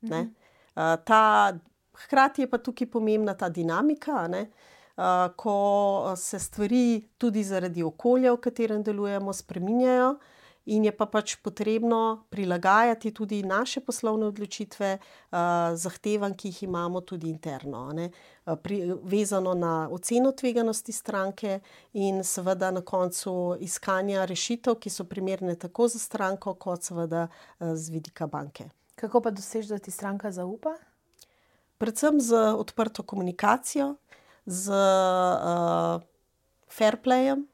-huh. 0.03 0.23
uh, 0.25 1.05
ta, 1.05 1.53
hkrati 1.95 2.43
je 2.43 2.50
pa 2.50 2.59
tukaj 2.59 2.91
pomembna 2.91 3.35
ta 3.35 3.49
dinamika, 3.49 4.29
uh, 4.29 5.35
ko 5.37 6.15
se 6.17 6.38
stvari 6.38 7.09
tudi 7.19 7.45
zaradi 7.45 7.83
okolja, 7.83 8.33
v 8.33 8.37
katerem 8.37 8.83
delujemo, 8.83 9.33
spremenjajo. 9.33 10.19
In 10.69 10.85
je 10.85 10.93
pa 10.93 11.07
pač 11.09 11.37
potrebno 11.41 12.27
prilagajati 12.29 13.13
tudi 13.15 13.43
naše 13.43 13.81
poslovne 13.81 14.27
odločitve 14.29 14.91
uh, 14.99 15.39
zahtevam, 15.75 16.35
ki 16.37 16.49
jih 16.49 16.63
imamo 16.67 17.01
tudi 17.01 17.31
interno, 17.31 17.87
uh, 17.89 18.57
pri, 18.63 18.93
vezano 19.03 19.55
na 19.55 19.89
oceno 19.93 20.33
tveganosti 20.33 20.93
stranke 20.93 21.61
in 21.93 22.21
seveda 22.25 22.71
na 22.71 22.83
koncu 22.85 23.57
iskanja 23.61 24.25
rešitev, 24.29 24.77
ki 24.77 24.93
so 24.93 25.09
primerne 25.09 25.57
tako 25.57 25.89
za 25.89 25.99
stranko, 25.99 26.55
kot 26.55 26.85
seveda 26.85 27.29
uh, 27.29 27.73
z 27.75 27.89
vidika 27.89 28.27
banke. 28.27 28.69
Kako 28.99 29.21
pa 29.25 29.31
dosežeš, 29.31 29.73
da 29.73 29.79
ti 29.79 29.91
stranka 29.91 30.33
zaupa? 30.33 30.77
Predvsem 31.79 32.21
z 32.21 32.35
odprto 32.59 33.03
komunikacijo, 33.03 33.95
z 34.45 34.69
uh, 34.69 36.03
fair 36.69 37.01
playem, 37.01 37.47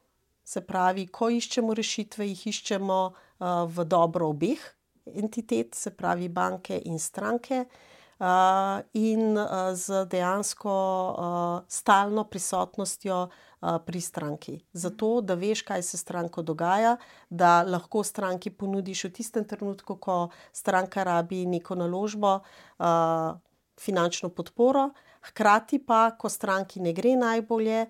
Se 0.45 0.61
pravi, 0.61 1.07
ko 1.09 1.31
iščemo 1.33 1.73
rešitve, 1.73 2.27
jih 2.29 2.47
iščemo 2.53 2.99
uh, 3.09 3.65
v 3.65 3.85
dobro 3.89 4.29
obeh 4.29 4.61
entitet, 5.05 5.75
se 5.75 5.91
pravi 5.91 6.29
banke 6.29 6.77
in 6.85 6.99
stranke, 6.99 7.65
uh, 8.19 8.81
in 8.93 9.37
uh, 9.37 9.73
z 9.73 10.05
dejansko 10.09 10.73
uh, 10.73 11.65
stalno 11.67 12.23
prisotnostjo 12.23 13.17
uh, 13.25 13.77
pri 13.85 14.01
stranki. 14.01 14.59
Zato, 14.73 15.21
da 15.21 15.33
veš, 15.33 15.61
kaj 15.61 15.83
se 15.83 15.97
stranko 15.97 16.41
dogaja, 16.41 16.97
da 17.29 17.63
lahko 17.63 18.03
stranki 18.03 18.49
ponudiš 18.49 19.03
v 19.09 19.13
tistem 19.19 19.45
trenutku, 19.45 19.97
ko 19.97 20.29
stranka 20.53 21.03
rabi 21.03 21.45
neko 21.45 21.75
naložbo, 21.75 22.39
uh, 22.79 23.35
finančno 23.79 24.29
podporo, 24.29 24.89
hkrati 25.29 25.79
pa, 25.85 26.11
ko 26.17 26.29
stranki 26.29 26.79
ne 26.79 26.93
gre 26.93 27.15
najbolje 27.15 27.85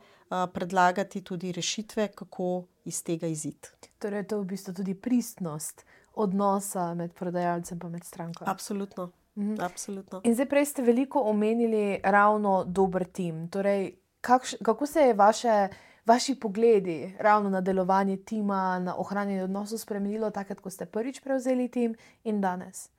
predlagati 0.53 1.21
tudi 1.21 1.51
rešitve, 1.51 2.07
kako 2.07 2.63
iz 2.85 3.03
tega 3.03 3.27
iziti. 3.27 3.69
Torej, 3.99 4.27
to 4.27 4.35
je 4.35 4.41
v 4.41 4.45
bistvu 4.45 4.73
tudi 4.73 4.93
pristnost 4.93 5.85
odnosa 6.15 6.93
med 6.93 7.13
prodajalcem 7.13 7.79
in 7.93 8.01
stranko. 8.03 8.43
Absolutno. 8.47 9.11
Mhm. 9.35 9.55
Absolutno. 9.61 10.21
In 10.23 10.33
zdaj, 10.33 10.49
prej 10.49 10.65
ste 10.65 10.81
veliko 10.81 11.21
omenili 11.21 11.99
ravno 12.03 12.63
dober 12.63 13.05
tim. 13.05 13.49
Torej, 13.49 13.95
kakš, 14.21 14.55
kako 14.63 14.85
se 14.85 14.99
je 14.99 15.13
vaše, 15.13 15.67
vaši 16.05 16.39
pogledi 16.39 17.15
ravno 17.19 17.49
na 17.49 17.61
delovanje 17.61 18.17
tima, 18.17 18.79
na 18.79 18.95
ohranjanje 18.97 19.43
odnosov 19.43 19.77
spremenilo, 19.77 20.31
takrat, 20.31 20.59
ko 20.59 20.69
ste 20.69 20.85
prvič 20.85 21.19
prevzeli 21.19 21.67
tim 21.67 21.95
in 22.23 22.41
danes? 22.41 22.89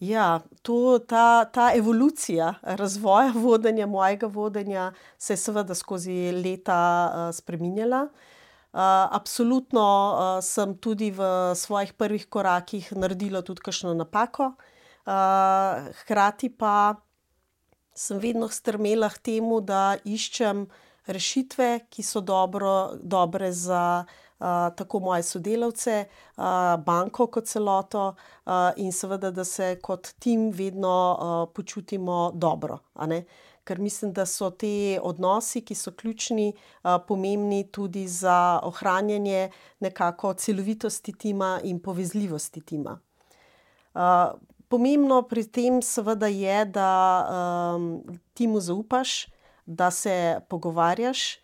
Ja, 0.00 0.40
to, 0.62 0.98
ta, 0.98 1.44
ta 1.44 1.70
evolucija 1.76 2.54
razvoja 2.62 3.32
vodenja, 3.44 3.86
mojega 3.86 4.26
vodenja, 4.26 4.92
se 5.18 5.32
je 5.32 5.36
seveda 5.36 5.74
skozi 5.74 6.32
leta 6.32 6.80
uh, 7.12 7.34
spremenjala. 7.36 8.02
Uh, 8.72 8.80
absolutno 9.10 9.84
uh, 10.14 10.44
sem 10.44 10.76
tudi 10.78 11.10
v 11.10 11.20
svojih 11.54 11.92
prvih 11.92 12.28
korakih 12.28 12.92
naredila 12.96 13.42
tudi 13.42 13.60
kakšno 13.66 13.94
napako, 13.94 14.52
uh, 14.54 15.90
hkrati 16.00 16.48
pa 16.48 16.94
sem 17.94 18.18
vedno 18.18 18.48
strmela 18.48 19.10
k 19.10 19.18
temu, 19.18 19.60
da 19.60 19.98
iščem 20.04 20.64
rešitve, 21.06 21.90
ki 21.90 22.02
so 22.02 22.22
dobro, 22.24 22.94
dobre 23.02 23.52
za 23.52 24.04
tako 24.76 25.00
moje 25.00 25.22
sodelavce, 25.22 26.04
banko 26.86 27.26
kot 27.26 27.44
celoto, 27.44 28.14
in 28.76 28.92
seveda, 28.92 29.30
da 29.30 29.44
se 29.44 29.78
kot 29.82 30.12
tim 30.18 30.50
vedno 30.50 31.50
počutimo 31.54 32.32
dobro. 32.34 32.78
Ker 33.64 33.78
mislim, 33.78 34.12
da 34.12 34.26
so 34.26 34.50
ti 34.50 34.98
odnosi, 35.02 35.60
ki 35.60 35.74
so 35.74 35.92
ključni, 35.92 36.52
pomembni 37.08 37.68
tudi 37.72 38.08
za 38.08 38.60
ohranjanje 38.62 39.50
nekako 39.80 40.34
celovitosti 40.34 41.12
tima 41.12 41.60
in 41.64 41.82
povezljivosti 41.82 42.60
tima. 42.60 42.98
Pomembno 44.68 45.22
pri 45.22 45.44
tem, 45.44 45.82
seveda, 45.82 46.26
je, 46.26 46.64
da 46.64 46.88
timu 48.34 48.60
zaupaš, 48.60 49.26
da 49.66 49.90
se 49.90 50.40
pogovarjaš, 50.48 51.39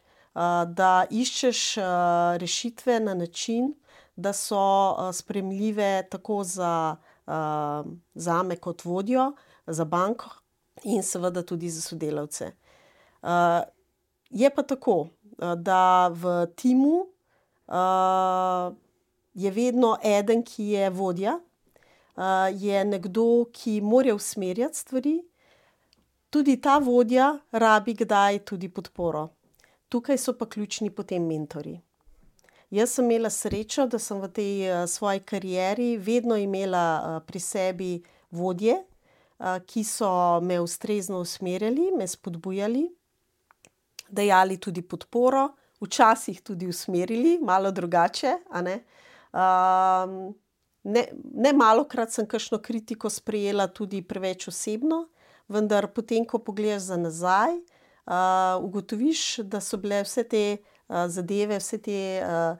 da 0.68 1.06
iščeš 1.10 1.60
rešitve 2.36 3.00
na 3.00 3.14
način, 3.14 3.74
da 4.16 4.32
so 4.32 5.12
sprejemljive 5.12 6.08
tako 6.10 6.44
za, 6.44 6.96
za 8.14 8.42
me, 8.42 8.56
kot 8.56 8.84
vodjo, 8.84 9.32
za 9.66 9.84
banko 9.84 10.30
in 10.84 11.02
seveda 11.02 11.42
tudi 11.42 11.70
za 11.70 11.80
sodelavce. 11.80 12.52
Je 14.30 14.50
pa 14.54 14.62
tako, 14.62 15.08
da 15.56 16.08
v 16.08 16.46
timu 16.56 17.06
je 19.34 19.50
vedno 19.50 19.96
eden, 20.04 20.42
ki 20.44 20.64
je 20.64 20.90
vodja, 20.90 21.38
je 22.52 22.84
nekdo, 22.84 23.44
ki 23.52 23.80
mora 23.80 24.14
usmerjati 24.14 24.78
stvari. 24.78 25.16
Tudi 26.30 26.60
ta 26.60 26.78
vodja 26.78 27.38
rabi 27.52 27.94
kdaj 27.94 28.38
tudi 28.38 28.68
podporo. 28.68 29.28
Tukaj 29.88 30.18
so 30.18 30.32
pa 30.38 30.48
ključni 30.48 30.90
potem 30.90 31.26
mentori. 31.26 31.80
Jaz 32.70 32.96
sem 32.96 33.04
imela 33.04 33.30
srečo, 33.30 33.86
da 33.86 33.98
sem 33.98 34.18
v 34.18 34.28
tej 34.28 34.54
uh, 34.66 34.88
svoji 34.90 35.20
karieri 35.22 35.96
vedno 36.02 36.36
imela 36.36 36.84
uh, 36.98 37.26
pri 37.26 37.40
sebi 37.40 37.90
vodje, 38.30 38.80
uh, 38.80 39.60
ki 39.66 39.84
so 39.86 40.40
me 40.42 40.58
ustrezno 40.60 41.20
usmerjali, 41.22 41.92
me 41.94 42.08
spodbujali, 42.08 42.88
dajali 44.08 44.58
tudi 44.58 44.82
podporo, 44.82 45.52
včasih 45.80 46.42
tudi 46.42 46.66
usmerili, 46.66 47.38
malo 47.38 47.70
drugače. 47.70 48.34
Ne? 48.66 48.80
Uh, 49.30 50.34
ne, 50.82 51.06
ne 51.34 51.52
malo 51.52 51.86
krat 51.86 52.10
sem 52.10 52.26
kakšno 52.26 52.58
kritiko 52.58 53.10
sprejela 53.10 53.68
tudi 53.70 54.02
preveč 54.02 54.48
osebno, 54.48 55.04
vendar 55.48 55.86
potem, 55.94 56.26
ko 56.26 56.42
pogledaš 56.42 56.90
za 56.90 56.98
nazaj 56.98 57.60
ugotoviš, 58.62 59.38
da 59.38 59.60
so 59.60 59.76
bile 59.76 60.02
vse 60.06 60.24
te 60.28 60.42
uh, 60.56 61.06
zadeve, 61.08 61.58
vse 61.58 61.78
te 61.82 62.00
uh, 62.22 62.56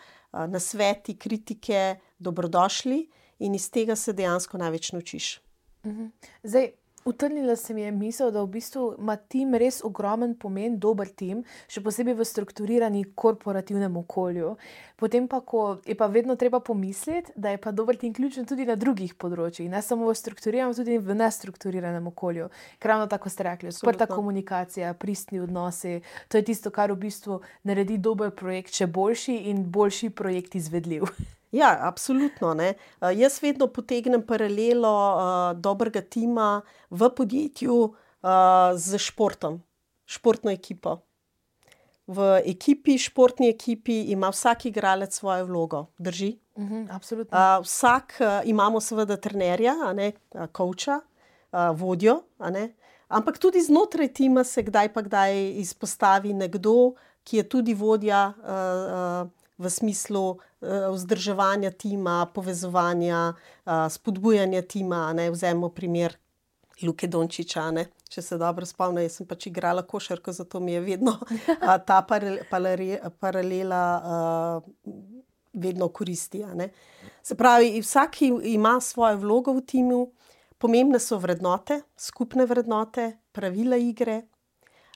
nasveti, 0.50 1.17
kritike 1.19 1.97
dobrodošli 2.19 3.05
in 3.38 3.55
iz 3.55 3.71
tega 3.71 3.97
se 3.97 4.12
dejansko 4.12 4.59
največ 4.59 4.93
naučiš. 4.93 5.41
Mhm. 5.87 6.07
Zdaj, 6.43 6.71
Utrnila 7.07 7.57
se 7.57 7.75
mi 7.75 7.83
je 7.83 7.91
misel, 7.93 8.31
da 8.35 8.43
v 8.43 8.49
bistvu 8.51 8.97
ima 8.99 9.15
tim 9.17 9.55
res 9.55 9.79
ogromen 9.85 10.33
pomen, 10.35 10.75
dober 10.83 11.07
tim, 11.07 11.45
še 11.71 11.79
posebej 11.85 12.17
v 12.19 12.25
strukturirani 12.27 13.05
korporativnem 13.15 13.95
okolju. 14.01 14.57
Potem 14.99 15.29
pa, 15.31 15.39
ko 15.39 15.79
je 15.87 15.95
pa 15.95 16.09
vedno 16.11 16.35
treba 16.35 16.59
pomisliti, 16.59 17.31
da 17.39 17.53
je 17.55 17.61
pa 17.63 17.71
dober 17.71 17.95
tim 17.95 18.11
ključen 18.11 18.49
tudi 18.51 18.67
na 18.67 18.75
drugih 18.75 19.15
področjih, 19.15 19.71
ne 19.71 19.85
samo 19.87 20.11
v 20.11 20.17
strukturiranem, 20.19 20.75
tudi 20.75 20.99
v 20.99 21.15
nestrukturiranem 21.23 22.11
okolju. 22.11 22.51
Ker 22.83 22.95
ravno 22.97 23.07
tako 23.07 23.31
ste 23.31 23.47
rekli, 23.47 23.71
odprta 23.71 24.11
komunikacija, 24.11 24.91
pristni 24.99 25.39
odnosi, 25.47 26.01
to 26.27 26.43
je 26.43 26.49
tisto, 26.51 26.75
kar 26.75 26.91
v 26.91 26.99
bistvu 27.07 27.39
naredi 27.71 28.03
dober 28.03 28.35
projekt 28.35 28.75
še 28.75 28.91
boljši 28.91 29.45
in 29.55 29.63
boljši 29.71 30.11
projekt 30.11 30.59
izvedljiv. 30.59 31.07
Ja, 31.57 31.73
absolutno. 31.89 32.53
Ne. 32.55 32.75
Uh, 33.01 33.11
jaz 33.17 33.41
vedno 33.43 33.71
potegnem 33.73 34.23
paralelo 34.27 34.93
uh, 34.93 35.57
dobrega 35.57 36.03
tima 36.05 36.61
v 36.91 37.11
podjetju 37.17 37.77
uh, 37.83 38.77
z 38.77 39.01
športom, 39.01 39.63
športno 40.05 40.53
ekipo. 40.53 41.01
v 42.07 42.39
ekipi, 42.47 42.95
športni 42.99 43.49
ekipi, 43.51 44.15
ima 44.15 44.31
vsak 44.31 44.69
igralec 44.71 45.11
svojo 45.11 45.47
vlogo. 45.47 45.87
Drži? 45.99 46.39
Uh 46.55 46.65
-huh, 46.65 46.87
absolutno. 46.91 47.39
Uh, 47.39 47.65
vsak 47.65 48.15
uh, 48.21 48.49
imamo, 48.49 48.81
seveda, 48.81 49.17
trenerja, 49.17 49.75
a 49.87 49.93
ne 49.93 50.13
koča, 50.53 51.01
uh, 51.53 51.81
vodjo. 51.81 52.23
Ampak 53.09 53.39
tudi 53.39 53.61
znotraj 53.61 54.13
tima 54.13 54.45
se 54.45 54.63
kdaj 54.63 54.93
pa 54.93 55.03
kdaj 55.03 55.51
izpostavi 55.51 56.33
nekdo, 56.33 56.95
ki 57.25 57.37
je 57.37 57.49
tudi 57.49 57.75
vodja 57.75 58.33
uh, 58.39 58.45
uh, 59.27 59.46
v 59.59 59.71
smislu 59.71 60.25
uh, 60.31 60.39
vzdrževanja 60.93 61.71
tima, 61.71 62.27
povezovanja, 62.35 63.33
uh, 63.33 63.89
spodbujanja 63.91 64.63
tima. 64.63 65.15
Vzemimo 65.33 65.69
primer 65.69 66.17
Luke 66.83 67.09
Dončiča. 67.09 67.71
Ne? 67.71 67.87
Če 68.09 68.23
se 68.23 68.39
dobro 68.39 68.67
spomnim, 68.69 69.05
jaz 69.07 69.19
sem 69.19 69.29
pač 69.29 69.49
igrala 69.51 69.83
košarko, 69.87 70.33
zato 70.33 70.61
mi 70.61 70.77
je 70.77 70.83
vedno 70.85 71.17
a, 71.61 71.79
ta 71.79 72.03
paralela 72.07 73.83
a, 73.97 74.61
vedno 75.57 75.89
koristila. 75.89 76.53
Se 77.23 77.35
pravi, 77.35 77.81
vsak 77.81 78.23
ima 78.23 78.77
svojo 78.81 79.19
vlogo 79.25 79.57
v 79.57 79.65
timu, 79.67 80.01
pomembne 80.63 81.01
so 81.03 81.19
vrednote, 81.19 81.81
skupne 81.99 82.47
vrednote, 82.47 83.11
pravila 83.35 83.77
igre, 83.81 84.23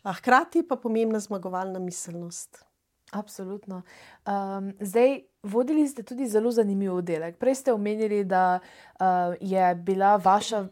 a 0.07 0.15
hkrati 0.17 0.63
pa 0.69 0.79
pomembna 0.81 1.21
zmagovalna 1.21 1.83
miselnost. 1.83 2.63
Absolutno. 3.11 3.83
Um, 4.27 4.73
zdaj, 4.81 5.21
vodili 5.43 5.89
ste 5.89 6.03
tudi 6.03 6.29
zelo 6.29 6.51
zanimiv 6.51 6.95
oddelek. 6.95 7.39
Prej 7.39 7.55
ste 7.55 7.73
omenili, 7.73 8.25
da 8.25 8.59
uh, 8.61 9.35
je 9.41 9.75
bila 9.75 10.17
vaša 10.17 10.69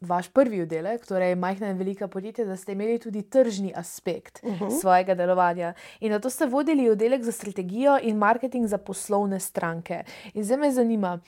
vaš 0.00 0.28
prvi 0.28 0.62
oddelek, 0.62 1.06
torej 1.06 1.34
majhna 1.34 1.70
in 1.70 1.78
velika 1.78 2.08
podjetja, 2.08 2.44
da 2.44 2.56
ste 2.56 2.72
imeli 2.72 2.98
tudi 2.98 3.22
tržni 3.22 3.72
aspekt 3.76 4.40
uh 4.42 4.52
mhm. 4.52 4.64
-huh. 4.64 4.80
svojega 4.80 5.14
delovanja. 5.14 5.74
In 6.00 6.12
na 6.12 6.18
to 6.18 6.30
ste 6.30 6.46
vodili 6.46 6.90
oddelek 6.90 7.22
za 7.22 7.32
strategijo 7.32 7.98
in 8.02 8.16
marketing 8.16 8.66
za 8.66 8.78
poslovne 8.78 9.40
stranke. 9.40 10.04
In 10.34 10.44
zdaj 10.44 10.58
me 10.58 10.72
zanima, 10.72 11.20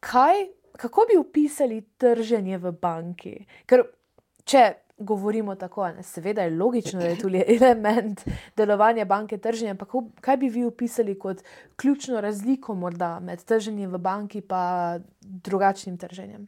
kaj, 0.00 0.34
kako 0.76 1.06
bi 1.12 1.18
opisali 1.18 1.80
trženje 1.80 2.58
v 2.58 2.72
banki? 2.72 3.46
Ker 3.66 3.82
če. 4.44 4.72
Govorimo 4.98 5.54
tako, 5.54 5.88
ne? 5.88 6.02
seveda 6.02 6.42
je 6.42 6.56
logično, 6.56 7.00
da 7.00 7.06
je 7.06 7.18
tudi 7.18 7.42
element 7.56 8.22
delovanja 8.56 9.04
banke 9.04 9.38
trženja. 9.38 9.70
Ampak 9.70 9.92
kaj 10.20 10.36
bi 10.36 10.48
vi 10.48 10.64
opisali 10.64 11.18
kot 11.18 11.42
ključno 11.76 12.20
razliko 12.20 12.74
med 13.20 13.44
trženjem 13.44 13.90
v 13.90 13.98
banki 13.98 14.38
in 14.38 15.04
drugačnim 15.20 15.98
trženjem? 15.98 16.46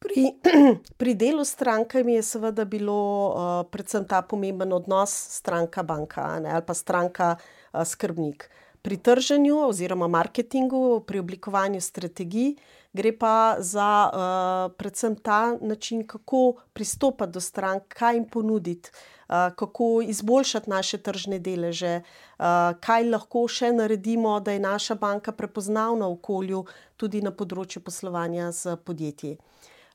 Pri, 0.00 0.32
pri 1.00 1.14
delu 1.14 1.44
s 1.44 1.52
strankami 1.52 2.14
je 2.14 2.22
seveda 2.22 2.64
bilo 2.64 2.98
uh, 3.28 3.70
predvsem 3.70 4.04
ta 4.08 4.22
pomemben 4.22 4.72
odnos 4.72 5.12
stranka-banka 5.12 6.24
ali 6.40 6.62
pa 6.66 6.74
stranka-skrbnik. 6.74 8.48
Pri 8.82 8.96
trženju 8.96 9.58
oziroma 9.68 10.08
marketingu, 10.08 11.04
pri 11.06 11.20
oblikovanju 11.20 11.80
strategij, 11.80 12.56
gre 12.92 13.12
pa 13.18 13.56
za 13.58 14.10
uh, 14.10 14.72
predvsem 14.76 15.16
ta 15.16 15.56
način, 15.60 16.06
kako 16.06 16.54
pristopiti 16.72 17.30
do 17.30 17.40
strank, 17.40 17.82
kaj 17.88 18.14
jim 18.14 18.28
ponuditi, 18.28 18.90
uh, 19.28 19.34
kako 19.56 20.02
izboljšati 20.02 20.70
naše 20.70 20.98
tržne 20.98 21.38
deleže, 21.38 22.00
uh, 22.00 22.44
kaj 22.80 23.04
lahko 23.10 23.46
še 23.48 23.72
naredimo, 23.72 24.40
da 24.40 24.52
je 24.52 24.60
naša 24.60 24.94
banka 24.94 25.32
prepoznavna 25.32 26.06
v 26.06 26.18
okolju, 26.18 26.64
tudi 26.96 27.22
na 27.22 27.30
področju 27.30 27.82
poslovanja 27.82 28.52
z 28.52 28.76
podjetji. 28.84 29.38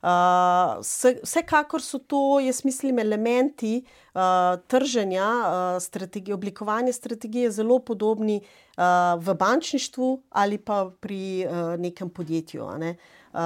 Uh, 0.06 0.84
vsekakor 1.24 1.82
so 1.82 1.98
to, 1.98 2.40
jaz 2.40 2.60
mislim, 2.66 3.00
elementi 3.00 3.80
uh, 4.14 4.22
trženja, 4.68 5.26
uh, 5.26 5.82
strategije, 5.82 6.36
oblikovanja 6.36 6.94
strategije 6.94 7.52
zelo 7.52 7.80
podobni 7.80 8.42
uh, 8.42 8.84
v 9.18 9.34
bančništvu 9.34 10.22
ali 10.30 10.58
pa 10.58 10.92
pri 11.00 11.48
uh, 11.48 11.80
nekem 11.80 12.10
podjetju. 12.10 12.68
Ne. 12.78 12.98
Uh, 13.34 13.40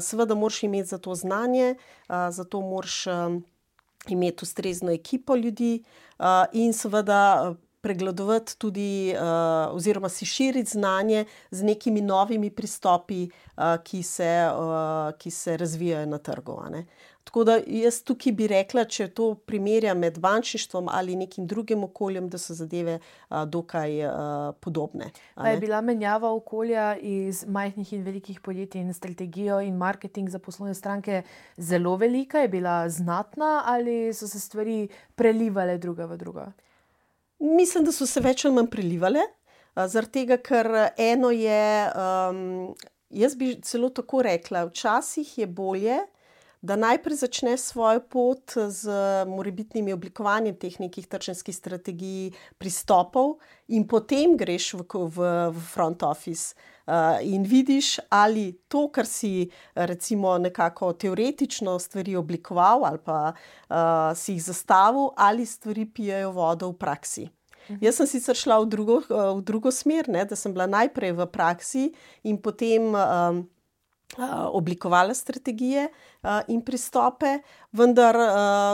seveda, 0.00 0.34
moraš 0.34 0.62
imeti 0.62 0.88
za 0.88 0.98
to 0.98 1.14
znanje, 1.14 1.74
uh, 2.08 2.14
zato 2.30 2.60
moraš 2.60 3.06
um, 3.06 3.44
imeti 4.08 4.44
ustrezno 4.44 4.92
ekipo 4.92 5.36
ljudi 5.36 5.84
uh, 6.18 6.26
in 6.52 6.72
seveda 6.72 7.54
pregledovati 7.82 8.58
tudi, 8.58 9.14
uh, 9.14 9.74
oziroma 9.74 10.08
si 10.08 10.26
širiti 10.26 10.70
znanje 10.70 11.24
z 11.50 11.62
nekimi 11.62 12.00
novimi 12.00 12.50
pristopi, 12.50 13.26
uh, 13.26 13.62
ki, 13.84 14.02
se, 14.02 14.50
uh, 14.54 15.18
ki 15.18 15.30
se 15.30 15.56
razvijajo 15.56 16.06
na 16.06 16.18
trgu. 16.18 16.62
Tako 17.24 17.44
da 17.44 17.58
jaz 17.66 18.02
tukaj 18.02 18.32
bi 18.32 18.46
rekla, 18.50 18.84
če 18.84 19.08
to 19.14 19.34
primerjam 19.34 19.98
med 19.98 20.18
bančništvom 20.20 20.88
ali 20.90 21.16
nekim 21.16 21.46
drugim 21.46 21.84
okoljem, 21.84 22.28
da 22.28 22.38
so 22.38 22.54
zadeve 22.54 22.98
dokaj 23.46 23.98
uh, 24.06 24.14
podobne. 24.60 25.10
Je 25.46 25.58
bila 25.58 25.80
menjava 25.80 26.32
okolja 26.34 26.96
iz 26.96 27.44
majhnih 27.46 27.92
in 27.92 28.02
velikih 28.02 28.40
podjetij 28.40 28.82
in 28.82 28.94
strategijo 28.94 29.60
in 29.60 29.76
marketing 29.76 30.30
za 30.30 30.38
poslovne 30.38 30.74
stranke 30.74 31.22
zelo 31.56 31.96
velika, 31.96 32.38
je 32.38 32.48
bila 32.48 32.88
znatna 32.88 33.62
ali 33.66 34.14
so 34.14 34.28
se 34.28 34.40
stvari 34.40 34.88
prelivale 35.14 35.78
druga 35.78 36.06
v 36.06 36.16
drugo? 36.16 36.52
Mislim, 37.42 37.84
da 37.84 37.92
so 37.92 38.06
se 38.06 38.20
več 38.22 38.44
ali 38.46 38.54
manj 38.54 38.68
prelivale, 38.70 39.22
zaradi 39.74 40.12
tega, 40.20 40.36
ker 40.38 40.68
eno 41.00 41.32
je, 41.34 41.62
um, 41.98 42.42
jaz 43.10 43.34
bi 43.38 43.56
celo 43.66 43.90
tako 43.90 44.22
rekla, 44.22 44.68
včasih 44.68 45.32
je 45.40 45.48
bolje, 45.50 45.96
da 46.62 46.76
najprej 46.76 47.16
začneš 47.16 47.60
svojo 47.60 48.00
pot 48.00 48.54
z 48.68 48.90
morebitnimi 49.26 49.92
oblikovanjem 49.92 50.54
teh 50.56 50.78
nekih 50.80 51.06
tržnih 51.10 51.54
strategij, 51.54 52.30
pristopov, 52.58 53.40
in 53.68 53.86
potem 53.88 54.36
greš 54.38 54.74
v, 54.78 54.86
v, 54.86 55.18
v 55.50 55.66
front 55.74 56.02
office. 56.06 56.54
Uh, 56.82 57.18
in 57.22 57.44
vidiš, 57.46 58.00
ali 58.10 58.58
to, 58.68 58.88
kar 58.90 59.06
si 59.06 59.46
recimo 59.74 60.34
nekako 60.38 60.92
teoretično 60.92 61.78
stvari 61.78 62.16
oblikoval 62.18 62.82
ali 62.84 62.98
pa 62.98 63.30
uh, 63.30 64.10
si 64.18 64.34
jih 64.34 64.42
zastavil, 64.42 65.12
ali 65.16 65.46
stvari 65.46 65.86
pijejo 65.86 66.32
vodo 66.34 66.72
v 66.72 66.78
praksi. 66.78 67.22
Uh 67.22 67.30
-huh. 67.68 67.78
Jaz 67.80 67.96
sem 67.96 68.06
sicer 68.06 68.36
šla 68.36 68.58
v 68.60 68.66
drugo, 68.66 69.00
v 69.08 69.42
drugo 69.42 69.70
smer, 69.70 70.08
ne, 70.08 70.24
da 70.24 70.36
sem 70.36 70.52
bila 70.52 70.66
najprej 70.66 71.12
v 71.12 71.26
praksi 71.26 71.92
in 72.22 72.42
potem. 72.42 72.94
Um, 72.94 73.48
Oblikovala 74.52 75.14
strategije 75.14 75.88
in 76.48 76.60
pristope, 76.62 77.40
vendar 77.72 78.16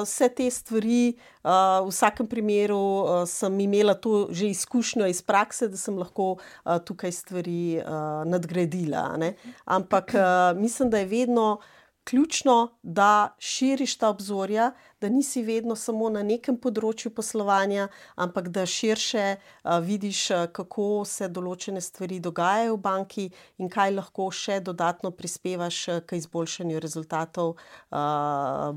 vse 0.02 0.28
te 0.36 0.50
stvari, 0.50 1.16
v 1.44 1.88
vsakem 1.88 2.26
primeru, 2.28 3.24
sem 3.26 3.60
imela 3.60 3.94
to 3.94 4.28
že 4.30 4.50
izkušnjo 4.52 5.06
iz 5.08 5.22
prakse, 5.22 5.68
da 5.68 5.76
sem 5.76 5.96
lahko 5.98 6.36
tukaj 6.84 7.12
stvari 7.12 7.80
nadgradila. 8.28 9.16
Ne? 9.16 9.34
Ampak 9.64 10.12
mislim, 10.56 10.90
da 10.90 10.98
je 10.98 11.06
vedno 11.06 11.58
ključno, 12.04 12.78
da 12.82 13.34
širiš 13.38 13.98
ta 13.98 14.08
obzorja, 14.08 14.72
da 15.00 15.08
nisi 15.08 15.42
vedno 15.42 15.76
samo 15.76 16.08
na 16.10 16.22
nekem 16.22 16.56
področju 16.58 17.12
poslovanja, 17.14 17.88
ampak 18.16 18.48
da 18.48 18.66
širše 18.66 19.36
vidiš, 19.82 20.22
kako 20.52 21.04
se 21.06 21.28
določene 21.28 21.80
stvari 21.80 22.18
dogajajo 22.20 22.74
v 22.74 22.80
banki 22.82 23.26
in 23.62 23.70
kaj 23.70 23.94
lahko 23.94 24.28
še 24.34 24.58
dodatno 24.64 25.10
prispevaš 25.14 25.80
k 26.06 26.18
izboljšanju 26.18 26.80
rezultatov 26.82 27.54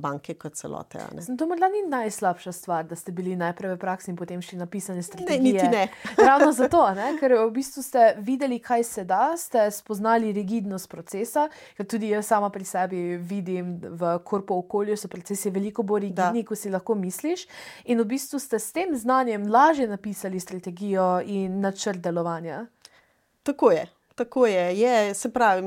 banke 0.02 0.36
kot 0.40 0.60
celote. 0.60 1.02
To 1.38 1.48
morda 1.50 1.70
ni 1.74 1.84
najslabša 1.90 2.52
stvar, 2.52 2.86
da 2.88 2.96
ste 2.96 3.12
bili 3.16 3.36
najprej 3.36 3.76
v 3.76 3.82
praksi 3.82 4.12
in 4.14 4.20
potem 4.20 4.42
še 4.46 4.60
napisali 4.60 5.04
strategije. 5.04 5.42
Ne, 5.42 5.42
niti 5.42 5.68
ne. 5.76 5.88
Ravno 6.18 6.52
zato, 6.56 6.84
ne? 6.98 7.16
ker 7.20 7.36
v 7.40 7.50
bistvu 7.56 7.84
ste 7.86 8.06
videli, 8.22 8.62
kaj 8.62 8.86
se 8.88 9.06
da, 9.08 9.34
ste 9.38 9.66
spoznali 9.74 10.32
rigidnost 10.36 10.90
procesa, 10.92 11.48
ker 11.78 11.90
tudi 11.90 12.12
jaz 12.14 12.30
sama 12.30 12.52
pri 12.54 12.68
sebi 12.68 13.02
vidim 13.18 13.78
v 13.82 14.16
korpo 14.28 14.60
okolju, 14.62 14.98
so 15.00 15.10
procesi 15.12 15.50
veliko 15.54 15.86
bolj 15.88 16.11
rigidni, 16.12 16.44
kot 16.46 16.60
si 16.60 16.70
lahko 16.70 16.96
misliš. 16.96 17.48
In 17.86 18.04
v 18.04 18.10
bistvu 18.14 18.40
ste 18.40 18.60
s 18.60 18.72
tem 18.72 18.96
znanjem 18.96 19.48
lažje 19.52 19.88
napisali 19.88 20.40
strategijo 20.40 21.22
in 21.26 21.60
načrt 21.62 22.00
delovanja. 22.04 22.66
Tako 23.44 23.72
je. 23.72 23.88
Tako 24.16 24.46
je, 24.46 24.80
je, 24.80 25.14
se 25.14 25.34
pravi, 25.34 25.62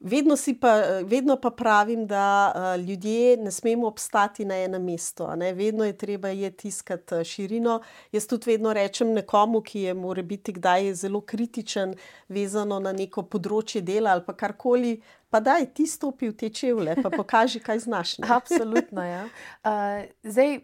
vedno, 0.00 0.36
pa, 0.60 0.74
vedno 1.04 1.36
pa 1.36 1.50
pravim, 1.50 2.06
da 2.06 2.52
ljudje 2.88 3.36
ne 3.36 3.50
smemo 3.50 3.86
obstati 3.86 4.44
na 4.44 4.56
enem 4.56 4.84
mestu, 4.84 5.26
ne? 5.36 5.52
vedno 5.52 5.84
je 5.84 5.96
treba 5.96 6.28
je 6.28 6.50
tiskati 6.50 7.24
širino. 7.24 7.80
Jaz 8.12 8.26
tudi 8.26 8.50
vedno 8.50 8.72
rečem 8.72 9.12
nekomu, 9.12 9.60
ki 9.60 9.80
je 9.80 9.94
mora 9.94 10.22
biti 10.22 10.52
kdaj 10.52 10.94
zelo 10.94 11.20
kritičen, 11.20 11.94
vezano 12.28 12.80
na 12.80 12.92
neko 12.92 13.22
področje 13.22 13.82
dela 13.82 14.16
ali 14.16 14.36
karkoli, 14.36 15.00
pa 15.30 15.40
daj 15.40 15.66
ti 15.74 15.86
stopi 15.86 16.28
v 16.28 16.36
te 16.36 16.48
čevlje, 16.50 16.96
pa 17.02 17.10
pokaži, 17.10 17.60
kaj 17.60 17.78
znaš. 17.78 18.16
Absolutno. 18.38 19.04
Ja. 19.04 19.24
Uh, 19.64 20.08
zdaj, 20.22 20.60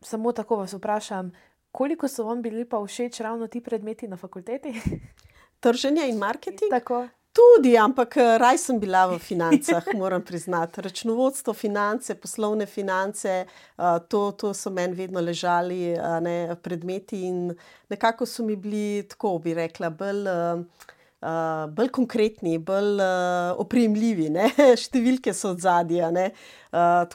samo 0.00 0.32
tako 0.32 0.56
vas 0.56 0.72
vprašam, 0.72 1.32
koliko 1.72 2.08
so 2.08 2.24
vam 2.24 2.42
bili 2.42 2.64
pa 2.64 2.80
všeč 2.86 3.20
ravno 3.20 3.46
ti 3.46 3.60
predmeti 3.60 4.08
na 4.08 4.16
fakulteti? 4.16 4.80
Trženje 5.60 6.08
in 6.08 6.18
marketing. 6.18 6.70
Tako. 6.70 7.08
Tudi, 7.36 7.76
ampak 7.76 8.16
raj 8.40 8.56
sem 8.58 8.78
bila 8.80 9.04
v 9.10 9.18
financah, 9.20 9.84
moram 10.00 10.22
priznati. 10.24 10.80
Računovodstvo, 10.80 11.52
finance, 11.52 12.14
poslovne 12.14 12.66
finance, 12.66 13.44
to, 14.08 14.20
to 14.32 14.54
so 14.54 14.72
meni 14.72 14.96
vedno 14.96 15.20
ležali 15.20 15.92
ne, 16.24 16.56
predmeti 16.62 17.26
in 17.28 17.52
nekako 17.92 18.26
so 18.26 18.44
mi 18.44 18.56
bili, 18.56 19.04
tako 19.08 19.36
bi 19.38 19.54
rekla, 19.54 19.90
bolj. 19.90 20.24
Uh, 21.16 21.64
bolj 21.72 21.88
konkretni, 21.96 22.58
bolj 22.60 23.00
uh, 23.00 23.56
opremljivi, 23.62 24.28
ne? 24.30 24.50
številke 24.84 25.32
so 25.32 25.54
od 25.54 25.62
zadja. 25.64 26.10
Uh, 26.12 27.06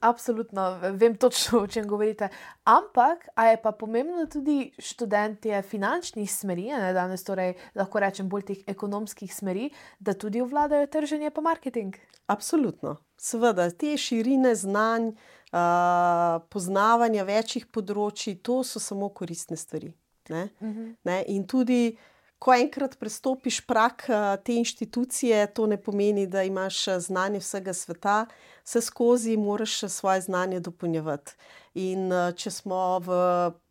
Absolutno, 0.00 0.78
vem 0.92 1.14
točno, 1.16 1.60
o 1.62 1.66
čem 1.66 1.86
govorite. 1.88 2.28
Ampak, 2.64 3.28
a 3.34 3.46
je 3.46 3.60
pa 3.62 3.72
pomembno 3.72 4.26
tudi 4.26 4.72
študentje 4.78 5.62
finančnih 5.62 6.32
smeri, 6.32 6.68
ne 6.74 6.92
danes, 6.92 7.24
torej 7.24 7.54
lahko 7.74 8.02
rečem 8.02 8.28
bolj 8.28 8.44
teh 8.50 8.60
ekonomskih 8.68 9.32
smeri, 9.34 9.70
da 9.98 10.12
tudi 10.12 10.42
obvladajo 10.44 10.86
trženje 10.92 11.30
pa 11.30 11.40
marketing? 11.40 11.96
Absolutno. 12.26 12.96
Seveda, 13.16 13.70
te 13.70 13.96
širine 13.96 14.54
znanj, 14.54 15.14
uh, 15.54 16.42
poznavanja 16.52 17.24
večjih 17.24 17.66
področji, 17.72 18.36
to 18.42 18.60
so 18.64 18.82
samo 18.82 19.08
koristne 19.08 19.56
stvari. 19.56 19.94
Ne? 20.28 20.48
Uh 20.60 20.66
mhm. 20.68 20.82
-huh. 20.82 20.94
ne? 21.04 21.24
In 21.28 21.46
tudi 21.46 21.96
ko 22.38 22.54
enkrat 22.54 22.96
prestopiš 23.00 23.60
prak 23.66 24.06
eh, 24.08 24.36
te 24.44 24.54
inštitucije, 24.54 25.46
to 25.54 25.66
ne 25.66 25.76
pomeni, 25.82 26.26
da 26.26 26.42
imaš 26.42 26.88
eh, 26.88 27.00
znanje 27.00 27.40
vsega 27.40 27.72
sveta, 27.72 28.26
vse 28.64 28.80
skozi 28.80 29.36
moraš 29.36 29.82
eh, 29.82 29.88
svoje 29.88 30.20
znanje 30.20 30.60
dopolnjevati. 30.60 31.32
In 31.74 32.08
če 32.36 32.50
smo 32.50 32.98
v 33.04 33.16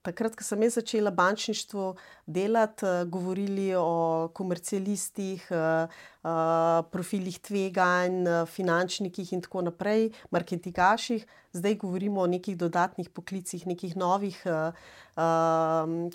takrat, 0.05 0.35
ko 0.37 0.45
sem 0.45 0.63
začela 0.69 1.11
bančništvo 1.11 1.95
delati, 2.25 2.85
govorili 3.11 3.73
o 3.75 4.29
komercialistih, 4.33 5.47
profilih 6.91 7.39
tveganj, 7.39 8.29
finančnikih 8.49 9.33
in 9.33 9.41
tako 9.41 9.65
naprej, 9.67 10.09
marketingaših, 10.31 11.25
zdaj 11.53 11.75
govorimo 11.81 12.21
o 12.21 12.27
nekih 12.27 12.57
dodatnih 12.57 13.09
poklicih, 13.09 13.67
nekih 13.67 13.97
novih 13.97 14.39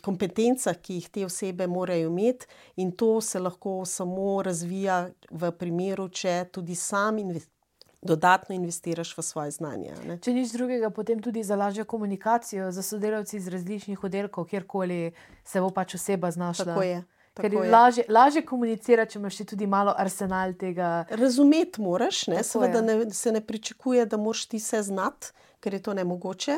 kompetencah, 0.02 0.76
ki 0.80 0.98
jih 0.98 1.08
te 1.08 1.24
osebe 1.26 1.66
morajo 1.66 2.10
imeti, 2.10 2.46
in 2.76 2.92
to 2.92 3.20
se 3.20 3.38
lahko 3.40 3.84
samo 3.84 4.42
razvija 4.42 5.08
v 5.30 5.52
primeru, 5.52 6.08
če 6.08 6.44
tudi 6.52 6.74
sam 6.74 7.18
investiraš 7.18 7.59
dodatno 8.02 8.54
investiraš 8.54 9.18
v 9.18 9.22
svoje 9.22 9.50
znanje. 9.50 9.94
Ne? 10.06 10.18
Če 10.18 10.32
nič 10.32 10.52
drugega, 10.56 10.90
potem 10.90 11.20
tudi 11.22 11.42
za 11.44 11.56
lažjo 11.56 11.84
komunikacijo 11.84 12.70
z 12.72 12.82
sodelavci 12.82 13.36
iz 13.36 13.48
različnih 13.48 14.04
oddelkov, 14.04 14.48
kjerkoli 14.48 15.12
se 15.44 15.60
bo 15.60 15.70
pač 15.70 15.94
oseba 15.94 16.30
znašla. 16.30 16.64
Tako 16.64 16.82
je. 16.82 17.02
Ker 17.40 17.52
je 17.54 17.70
lažje, 17.70 18.04
lažje 18.08 18.42
komunicirati, 18.44 19.12
če 19.12 19.18
imaš 19.20 19.36
tudi 19.52 19.66
malo 19.66 19.94
arsenal 19.96 20.52
tega. 20.58 21.04
Razumeti 21.10 21.80
moraš, 21.80 22.26
ne? 22.32 22.42
seveda 22.44 22.80
ne, 22.82 22.96
se 23.14 23.32
ne 23.32 23.40
pričakuje, 23.40 24.06
da 24.06 24.18
moraš 24.20 24.48
ti 24.50 24.58
vse 24.58 24.82
znati, 24.82 25.30
ker 25.60 25.76
je 25.76 25.82
to 25.82 25.94
nemogoče, 25.94 26.56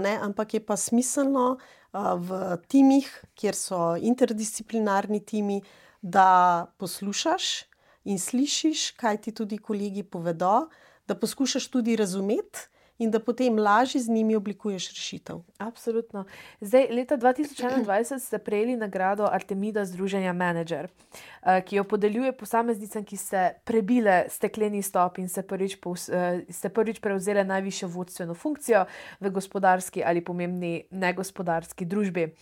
ne? 0.00 0.14
ampak 0.22 0.54
je 0.54 0.62
pa 0.64 0.76
smiselno 0.76 1.56
uh, 1.56 2.12
v 2.16 2.56
timih, 2.68 3.10
kjer 3.34 3.58
so 3.58 3.96
interdisciplinarni 3.98 5.20
timi, 5.24 5.60
da 6.02 6.66
poslušaš 6.78 7.71
in 8.04 8.18
slišiš, 8.18 8.90
kaj 8.90 9.16
ti 9.16 9.32
tudi 9.32 9.58
kolegi 9.58 10.02
povedo, 10.02 10.68
da 11.08 11.14
poskušaš 11.14 11.68
tudi 11.68 11.96
razumeti. 11.96 12.68
In 12.98 13.10
da 13.10 13.18
potem 13.18 13.58
lažje 13.58 14.00
z 14.00 14.12
njimi 14.12 14.36
oblikuješ 14.36 14.88
rešitev. 14.88 15.40
Absolutno. 15.58 16.24
Zdaj, 16.60 16.86
leta 16.90 17.16
2021 17.16 18.18
ste 18.18 18.38
prejeli 18.38 18.76
nagrado 18.76 19.26
Artemida 19.26 19.84
Združenja 19.84 20.32
Manager, 20.32 20.86
eh, 20.86 21.62
ki 21.66 21.76
jo 21.76 21.84
podeljuje 21.84 22.32
posameznicam, 22.32 23.04
ki 23.04 23.16
ste 23.16 23.54
prebile 23.64 24.26
stekleni 24.28 24.82
stop 24.82 25.18
in 25.18 25.28
ste 25.28 25.42
prvič, 25.42 25.78
eh, 26.12 26.44
ste 26.50 26.68
prvič 26.68 27.00
prevzeli 27.00 27.44
najvišjo 27.44 27.88
vodstveno 27.88 28.34
funkcijo 28.34 28.84
v 29.20 29.30
gospodarski 29.30 30.04
ali 30.04 30.24
pomembni 30.24 30.84
negospodarski 30.90 31.84
družbi. 31.84 32.34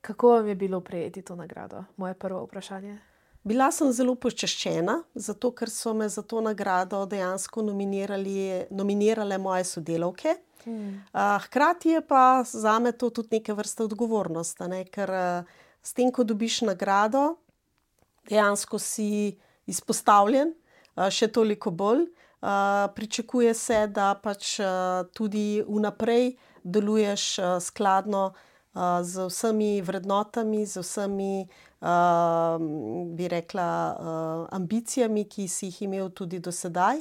Kako 0.00 0.28
vam 0.28 0.48
je 0.48 0.54
bilo 0.54 0.80
prejeti 0.80 1.22
to 1.22 1.36
nagrado? 1.36 1.84
Moje 1.96 2.14
prvo 2.14 2.44
vprašanje. 2.44 3.15
Bila 3.46 3.68
sem 3.70 3.92
zelo 3.94 4.16
počaščena, 4.18 4.96
zato 5.14 5.52
ker 5.54 5.70
so 5.70 5.92
me 5.94 6.08
za 6.10 6.24
to 6.26 6.40
nagrado 6.42 7.04
dejansko 7.06 7.62
nominirale 7.62 9.38
moje 9.38 9.64
sodelavke. 9.68 10.34
Hmm. 10.64 10.96
Hkrati 11.14 11.94
je 11.94 12.00
pa 12.02 12.42
za 12.42 12.78
me 12.82 12.90
to 12.92 13.10
tudi 13.14 13.38
neke 13.38 13.54
vrste 13.54 13.84
odgovornost, 13.86 14.64
ne? 14.66 14.82
ker 14.90 15.12
s 15.78 15.94
tem, 15.94 16.10
ko 16.10 16.24
dobiš 16.26 16.64
nagrado, 16.66 17.36
dejansko 18.26 18.82
si 18.82 19.36
izpostavljen, 19.70 20.50
še 20.96 21.30
toliko 21.30 21.70
bolj. 21.70 22.08
Pričakuje 22.98 23.54
se, 23.54 23.84
da 23.86 24.10
pač 24.18 24.56
tudi 25.14 25.62
vnaprej 25.62 26.32
deluješ 26.66 27.28
skladno 27.62 28.32
z 29.02 29.26
vsemi 29.28 29.82
vrednotami, 29.82 30.66
z 30.66 30.82
vsemi 30.84 31.46
bi 33.16 33.28
rekla, 33.28 33.68
ambicijami, 34.52 35.24
ki 35.24 35.48
si 35.48 35.70
jih 35.70 35.82
imel 35.88 36.10
tudi 36.10 36.38
do 36.38 36.52
sedaj. 36.52 37.00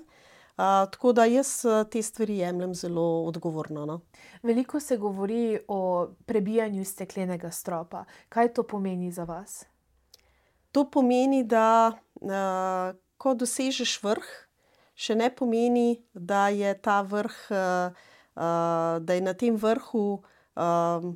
Uh, 0.55 0.87
tako 0.91 1.11
da 1.11 1.25
jaz 1.25 1.65
te 1.91 2.01
stvari 2.01 2.37
jemljem 2.37 2.75
zelo 2.75 3.23
odgovorno. 3.23 3.85
No. 3.85 4.01
Veliko 4.43 4.79
se 4.79 4.97
govori 4.97 5.59
o 5.67 6.07
prebijanju 6.25 6.85
steklenega 6.85 7.51
stropa. 7.51 8.05
Kaj 8.29 8.53
to 8.53 8.63
pomeni 8.63 9.11
za 9.11 9.23
vas? 9.23 9.65
To 10.71 10.91
pomeni, 10.91 11.43
da 11.43 11.91
uh, 12.21 12.95
ko 13.17 13.33
dosežeš 13.33 14.03
vrh, 14.03 14.25
še 14.95 15.15
ne 15.15 15.29
pomeni, 15.35 16.03
da 16.13 16.47
je 16.49 16.71
ta 16.81 17.01
vrh, 17.01 17.35
uh, 17.51 17.91
uh, 18.35 19.03
da 19.03 19.13
je 19.13 19.21
na 19.21 19.33
tem 19.33 19.55
vrhu 19.55 20.23
uh, 20.55 21.11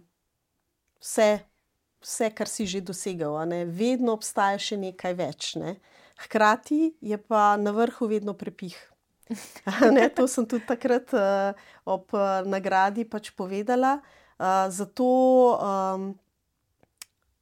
vse 0.99 1.39
vse, 2.01 2.29
kar 2.31 2.47
si 2.47 2.65
že 2.65 2.81
dosegel, 2.81 3.35
vedno 3.67 4.15
obstaja 4.15 4.59
še 4.59 4.79
nekaj 4.79 5.13
več. 5.15 5.55
Ne? 5.59 5.77
Hkrati 6.25 6.95
je 6.99 7.17
pa 7.17 7.55
na 7.59 7.71
vrhu 7.75 8.07
vedno 8.07 8.33
prepih. 8.33 8.75
ne, 9.95 10.09
to 10.09 10.25
sem 10.27 10.47
tudi 10.49 10.65
takrat 10.65 11.13
uh, 11.13 11.53
ob 11.85 12.09
uh, 12.15 12.41
nagradi 12.47 13.05
pač 13.05 13.31
povedala. 13.35 13.99
Uh, 14.39 14.71
zato 14.71 15.05
um, 15.59 16.15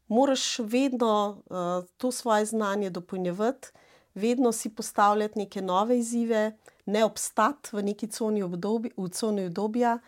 moraš 0.10 0.60
vedno 0.66 1.44
uh, 1.48 1.86
to 1.98 2.12
svoje 2.12 2.50
znanje 2.50 2.90
dopolnjevati, 2.90 3.72
vedno 4.18 4.52
si 4.52 4.74
postavljati 4.74 5.46
neke 5.46 5.62
nove 5.62 6.00
izzive, 6.02 6.58
ne 6.90 7.06
obstati 7.06 7.70
v 7.72 7.86
neki 7.94 8.10
coni 8.10 8.42
obdobja, 8.42 10.00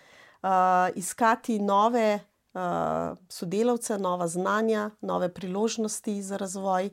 uh, 0.41 0.89
iskati 0.97 1.59
nove 1.61 2.25
sodelavce, 3.29 3.97
nova 3.97 4.27
znanja, 4.27 4.89
nove 5.01 5.33
priložnosti 5.33 6.21
za 6.21 6.37
razvoj. 6.37 6.89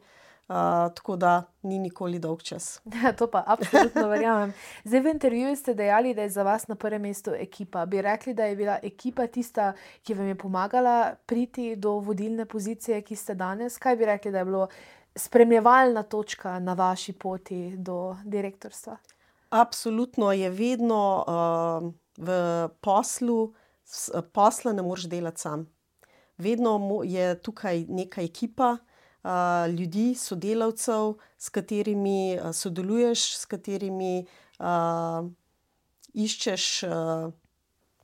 Uh, 0.49 0.55
tako 0.95 1.17
da 1.17 1.43
ni 1.63 1.79
nikoli 1.79 2.19
dolg 2.19 2.43
čas. 2.43 2.81
Ja, 3.03 3.13
to 3.13 3.27
pa 3.27 3.43
absolutno 3.47 4.09
verjamem. 4.09 4.53
Zdaj, 4.85 5.01
v 5.01 5.07
intervjuju 5.07 5.57
ste 5.57 5.75
dejali, 5.75 6.15
da 6.15 6.23
je 6.23 6.31
za 6.31 6.43
vas 6.43 6.69
na 6.69 6.75
prvem 6.75 7.03
mestu 7.03 7.31
ekipa. 7.35 7.87
Bi 7.87 8.03
rekli, 8.03 8.35
da 8.35 8.45
je 8.45 8.57
bila 8.57 8.79
ekipa 8.83 9.27
tista, 9.27 9.73
ki 10.03 10.15
vam 10.15 10.29
je 10.29 10.35
pomagala 10.39 11.15
priti 11.27 11.77
do 11.77 11.99
vodilne 11.99 12.45
pozicije, 12.45 13.03
ki 13.03 13.17
ste 13.17 13.35
danes? 13.35 13.79
Kaj 13.79 13.97
bi 13.97 14.07
rekli, 14.07 14.33
da 14.33 14.39
je 14.39 14.45
bilo 14.45 14.69
spremljevalna 15.17 16.03
točka 16.03 16.59
na 16.59 16.75
vaši 16.75 17.13
poti 17.13 17.77
do 17.77 18.17
direktorstva? 18.25 18.97
Absolutno 19.51 20.33
je 20.33 20.51
vedno 20.51 21.25
uh, 21.27 21.93
v 22.17 22.69
poslu 22.81 23.55
posla 24.33 24.73
ne 24.73 24.83
moreš 24.83 25.05
delati 25.05 25.41
sam. 25.41 25.67
Vedno 26.39 27.03
je 27.05 27.43
tukaj 27.43 27.85
neka 27.89 28.23
ekipa 28.23 28.77
uh, 29.27 29.75
ljudi, 29.79 30.15
sodelavcev, 30.15 31.15
s 31.39 31.49
katerimi 31.49 32.39
uh, 32.39 32.53
sodeluješ, 32.53 33.37
s 33.37 33.45
katerimi 33.45 34.27
uh, 34.59 35.29
iščeš 36.15 36.83
uh, 36.83 37.33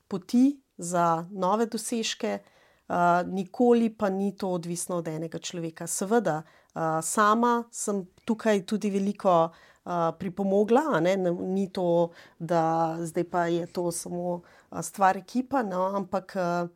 poti 0.08 0.60
za 0.76 1.26
nove 1.30 1.66
dosežke, 1.66 2.38
uh, 2.38 2.94
nikoli 3.26 3.90
pa 3.90 4.10
ni 4.10 4.36
to 4.36 4.48
odvisno 4.48 4.96
od 4.96 5.08
enega 5.08 5.38
človeka. 5.38 5.86
Seveda, 5.86 6.42
uh, 6.42 7.00
sama 7.02 7.64
sem 7.70 8.06
tukaj 8.24 8.66
tudi 8.66 8.90
veliko. 8.90 9.50
Uh, 9.82 10.12
pripomogla, 10.18 11.00
ne? 11.00 11.16
ni 11.16 11.64
to, 11.74 12.12
da 12.38 12.96
zdaj 13.02 13.24
pa 13.30 13.46
je 13.50 13.66
to 13.66 13.90
samo 13.90 14.42
stvar 14.82 15.16
ekipa, 15.16 15.62
no, 15.66 15.88
ampak 15.96 16.36
uh, 16.38 16.68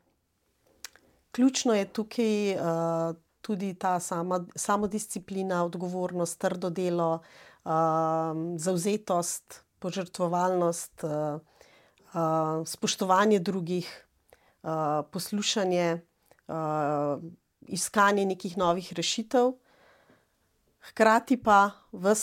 ključno 1.31 1.75
je 1.75 1.85
tukaj 1.85 2.57
uh, 2.57 3.15
tudi 3.41 3.75
ta 3.75 4.01
sama, 4.01 4.41
samodisciplina, 4.57 5.65
odgovornost, 5.65 6.39
trdo 6.39 6.71
delo, 6.71 7.21
uh, 7.65 7.71
zauzetost, 8.59 9.61
požrtvovalnost, 9.79 11.05
uh, 11.05 11.41
uh, 12.15 12.67
spoštovanje 12.67 13.39
drugih, 13.39 13.87
uh, 14.63 15.05
poslušanje, 15.13 16.01
uh, 16.49 17.23
iskanje 17.69 18.25
nekih 18.27 18.59
novih 18.59 18.93
rešitev. 18.93 19.53
Hkrati 20.91 21.37
pa 21.37 21.71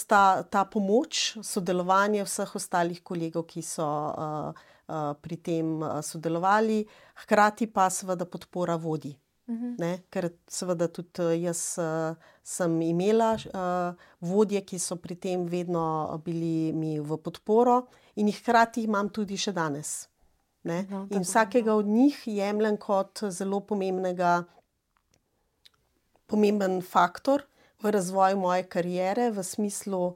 ta, 0.08 0.44
ta 0.44 0.66
pomoč, 0.66 1.38
sodelovanje 1.44 2.24
vseh 2.24 2.56
ostalih 2.56 3.02
kolegov, 3.04 3.46
ki 3.48 3.62
so 3.62 3.86
uh, 3.86 4.54
uh, 4.88 5.12
pri 5.20 5.38
tem 5.38 5.82
uh, 5.82 6.00
sodelovali, 6.02 6.84
hkrati 7.26 7.68
pa 7.68 7.90
seveda 7.90 8.26
podpora 8.26 8.76
vodi. 8.76 9.14
Mhm. 9.44 9.76
Ne, 9.76 9.92
ker 10.08 10.30
seveda 10.48 10.88
tudi 10.88 11.42
jaz 11.44 11.76
uh, 11.82 12.16
sem 12.44 12.80
imela 12.82 13.34
uh, 13.36 14.06
vodje, 14.24 14.62
ki 14.64 14.80
so 14.80 14.96
pri 14.96 15.20
tem 15.20 15.44
vedno 15.46 15.84
bili 16.24 16.72
mi 16.72 16.96
v 17.00 17.20
podporo, 17.20 17.84
in 18.16 18.32
jih 18.32 18.40
hkrati 18.40 18.86
imam 18.88 19.10
tudi 19.12 19.38
še 19.38 19.52
danes. 19.52 20.08
No, 20.64 21.02
in 21.12 21.26
vsakega 21.26 21.74
od 21.76 21.90
njih 21.92 22.22
jemljem 22.24 22.78
kot 22.80 23.26
zelo 23.36 23.60
pomembnega, 23.68 24.46
pomemben 26.32 26.80
faktor 26.80 27.44
v 27.84 27.92
razvoju 27.92 28.38
moje 28.38 28.64
kariere, 28.64 29.32
v 29.32 29.44
smislu 29.44 30.06
uh, 30.08 30.16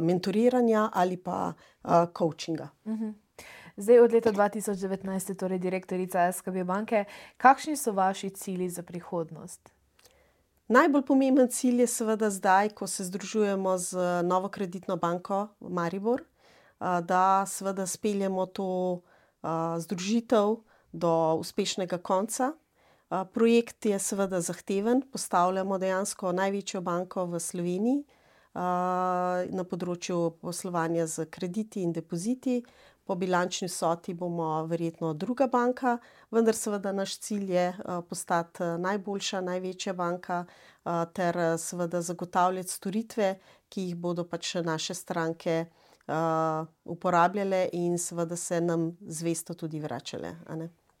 mentoriranja 0.00 0.90
ali 0.92 1.16
pa 1.16 1.52
uh, 1.52 2.06
coachinga. 2.18 2.68
Uh 2.84 2.92
mhm. 2.92 3.04
-huh. 3.04 3.14
Zdaj, 3.76 3.98
od 3.98 4.12
leta 4.12 4.32
2019, 4.32 5.36
torej 5.36 5.58
direktorica 5.58 6.32
SKB 6.32 6.64
banke, 6.64 7.04
kakšni 7.36 7.76
so 7.76 7.92
vaši 7.92 8.30
cilji 8.30 8.68
za 8.68 8.82
prihodnost? 8.82 9.72
Najbolj 10.68 11.02
pomemben 11.02 11.48
cilj 11.48 11.80
je 11.80 11.86
seveda 11.86 12.30
zdaj, 12.30 12.68
ko 12.68 12.86
se 12.86 13.04
združujemo 13.04 13.78
z 13.78 14.22
novo 14.22 14.48
kreditno 14.48 14.96
banko 14.96 15.48
Maribor, 15.60 16.22
da 16.80 17.44
seveda 17.46 17.86
speljemo 17.86 18.46
to 18.46 19.00
združitev 19.78 20.56
do 20.92 21.34
uspešnega 21.40 21.98
konca. 21.98 22.52
Projekt 23.10 23.86
je 23.86 23.98
seveda 23.98 24.40
zahteven, 24.40 25.02
postavljamo 25.12 25.78
dejansko 25.78 26.32
največjo 26.32 26.80
banko 26.80 27.24
v 27.26 27.40
Sloveniji 27.42 28.04
na 28.54 29.64
področju 29.66 30.18
poslovanja 30.38 31.08
z 31.10 31.26
krediti 31.26 31.82
in 31.82 31.92
depoziti. 31.92 32.60
Po 33.02 33.16
bilančni 33.18 33.66
soti 33.68 34.14
bomo 34.14 34.66
verjetno 34.70 35.10
druga 35.18 35.48
banka, 35.50 35.96
vendar 36.30 36.54
seveda 36.54 36.92
naš 36.94 37.16
cilj 37.18 37.50
je 37.50 37.64
postati 38.08 38.68
najboljša, 38.78 39.40
največja 39.42 39.94
banka 39.98 40.44
ter 41.12 41.38
seveda 41.58 42.02
zagotavljati 42.06 42.70
storitve, 42.70 43.32
ki 43.68 43.88
jih 43.88 43.96
bodo 43.96 44.22
pač 44.22 44.54
naše 44.62 44.94
stranke 44.94 45.64
uporabljale 46.84 47.68
in 47.72 47.98
seveda 47.98 48.36
se 48.36 48.60
nam 48.60 48.92
zvesto 49.02 49.54
tudi 49.54 49.80
vračale. 49.82 50.36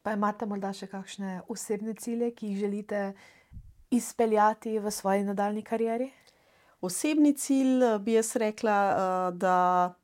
Pa 0.02 0.14
imate 0.16 0.46
morda 0.48 0.72
še 0.72 0.88
kakšne 0.88 1.42
osebne 1.52 1.94
cilje, 2.00 2.30
ki 2.32 2.52
jih 2.52 2.58
želite 2.62 3.00
izpeljati 3.90 4.78
v 4.78 4.90
svoji 4.90 5.26
nadaljni 5.28 5.62
karieri? 5.62 6.08
Osebni 6.80 7.34
cilj 7.36 7.84
bi 8.00 8.14
jaz 8.16 8.32
rekla, 8.40 8.76
uh, 8.88 9.36
da 9.36 9.56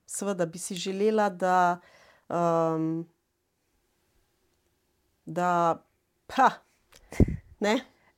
seveda 0.06 0.46
bi 0.46 0.58
si 0.58 0.74
želela, 0.74 1.30
da. 1.30 1.78
Um, 2.28 3.06
da 5.26 5.82
pa, 6.26 6.50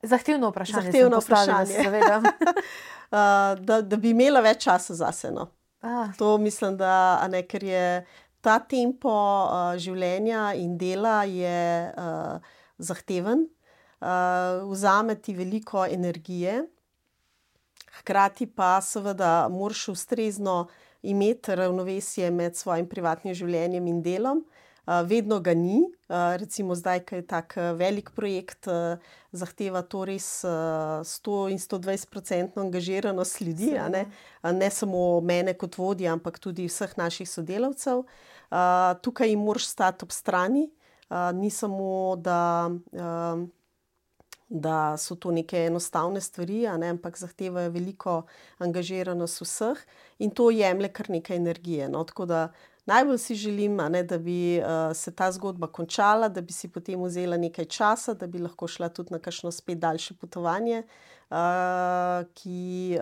Zahtevno 0.03 0.51
vprašanje. 0.51 0.83
Zahtevno 0.83 1.19
vprašanje. 1.19 1.75
uh, 1.79 3.65
da, 3.69 3.81
da 3.83 3.97
bi 3.97 4.11
imela 4.11 4.41
več 4.41 4.65
časa 4.65 4.95
za 4.95 5.13
sebe. 5.13 5.35
No. 5.35 5.49
Ah. 5.81 6.11
To 6.19 6.39
mislim, 6.39 6.77
da 6.77 7.29
ne, 7.31 7.43
ker 7.47 7.65
je 7.65 8.07
ta 8.41 8.59
tempo 8.63 9.11
uh, 9.11 9.75
življenja 9.81 10.53
in 10.59 10.77
dela 10.79 11.23
je, 11.29 11.93
uh, 11.93 12.59
zahteven, 12.79 13.47
uh, 14.01 14.65
vzame 14.71 15.19
ti 15.21 15.35
veliko 15.35 15.85
energije, 15.87 16.63
hkrati 18.01 18.47
pa 18.47 18.79
seveda 18.85 19.49
moraš 19.51 19.89
ustrezno 19.95 20.69
imeti 21.03 21.55
ravnovesje 21.55 22.31
med 22.31 22.57
svojim 22.57 22.87
privatnim 22.89 23.35
življenjem 23.35 23.87
in 23.87 24.03
delom. 24.03 24.45
Uh, 24.89 25.03
vedno 25.05 25.37
ga 25.41 25.53
ni, 25.55 25.83
uh, 26.09 26.37
recimo 26.41 26.73
zdaj, 26.75 27.03
ki 27.05 27.19
je 27.19 27.25
tako 27.29 27.61
velik 27.77 28.11
projekt, 28.17 28.71
uh, 28.73 28.97
zahteva 29.37 29.83
to 29.85 30.07
res 30.09 30.41
uh, 30.49 31.05
100 31.05 31.51
in 31.53 31.59
120 31.61 32.17
odstotkov 32.17 32.63
angažiranost 32.63 33.41
ljudi, 33.41 33.75
ne? 33.93 34.07
ne 34.43 34.71
samo 34.71 35.21
mene 35.21 35.53
kot 35.61 35.77
vodja, 35.77 36.15
ampak 36.17 36.39
tudi 36.41 36.65
vseh 36.71 36.95
naših 36.97 37.29
sodelavcev. 37.29 38.01
Uh, 38.01 38.97
tukaj 39.05 39.29
jim 39.29 39.45
moraš 39.45 39.67
stati 39.69 40.09
ob 40.09 40.17
strani, 40.17 40.71
uh, 41.11 41.37
ni 41.37 41.51
samo, 41.51 42.17
da, 42.17 42.71
uh, 42.97 43.45
da 44.49 44.97
so 44.97 45.19
to 45.21 45.35
neke 45.37 45.67
enostavne 45.67 46.25
stvari, 46.25 46.65
ne? 46.81 46.95
ampak 46.97 47.21
zahtevajo 47.21 47.77
veliko 47.77 48.23
angažiranost 48.57 49.45
vseh 49.45 49.85
in 50.19 50.33
to 50.33 50.49
jemlje 50.49 50.89
kar 50.97 51.13
nekaj 51.13 51.37
energije. 51.37 51.93
No? 51.93 52.09
Tako 52.09 52.25
da 52.25 52.49
Najbolj 52.89 53.19
si 53.21 53.35
želim, 53.37 53.77
ne, 53.77 54.03
da 54.03 54.19
bi 54.19 54.59
uh, 54.59 54.97
se 54.97 55.13
ta 55.13 55.29
zgodba 55.33 55.67
končala, 55.67 56.29
da 56.29 56.41
bi 56.41 56.53
si 56.57 56.71
potem 56.73 57.03
vzela 57.05 57.37
nekaj 57.37 57.65
časa, 57.65 58.15
da 58.15 58.27
bi 58.27 58.41
lahko 58.41 58.69
šla 58.69 58.89
tudi 58.89 59.13
na 59.13 59.19
kakšno 59.21 59.53
spet 59.53 59.79
daljše 59.79 60.15
potovanje, 60.17 60.83
uh, 61.31 62.25
ki. 62.35 62.97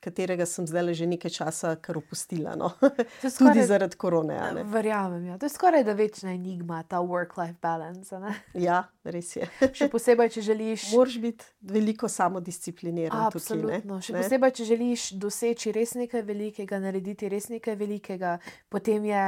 Katerega 0.00 0.46
sem 0.48 0.64
zdaj 0.64 0.94
že 0.96 1.06
nekaj 1.06 1.30
časa 1.30 1.74
kar 1.76 1.98
opustila. 2.00 2.54
No? 2.56 2.72
Skoraj, 3.20 3.36
Tudi 3.36 3.66
zaradi 3.68 3.96
korone. 4.00 4.38
Verjamem, 4.64 5.26
ja. 5.28 5.38
to 5.38 5.46
je 5.46 5.52
skoraj 5.52 5.84
da 5.84 5.92
večna 5.92 6.32
enigma, 6.32 6.82
ta 6.88 7.02
work-life 7.04 7.60
balance. 7.62 8.16
Ja, 8.54 8.88
res 9.04 9.36
je. 9.36 9.48
Še 9.78 9.90
posebej, 9.92 10.32
če 10.32 10.44
želiš. 10.48 10.88
Moraš 10.94 11.18
biti 11.20 11.44
veliko 11.60 12.08
samodiscipliniran. 12.08 13.28
Absolutno. 13.28 14.00
Tukaj, 14.00 14.08
Še 14.08 14.16
posebej, 14.16 14.54
če 14.56 14.68
želiš 14.72 15.06
doseči 15.20 15.76
res 15.76 15.94
nekaj 16.00 16.24
velikega, 16.24 16.80
narediti 16.80 17.28
res 17.28 17.50
nekaj 17.52 17.76
velikega, 17.80 18.38
potem 18.72 19.08
je. 19.12 19.24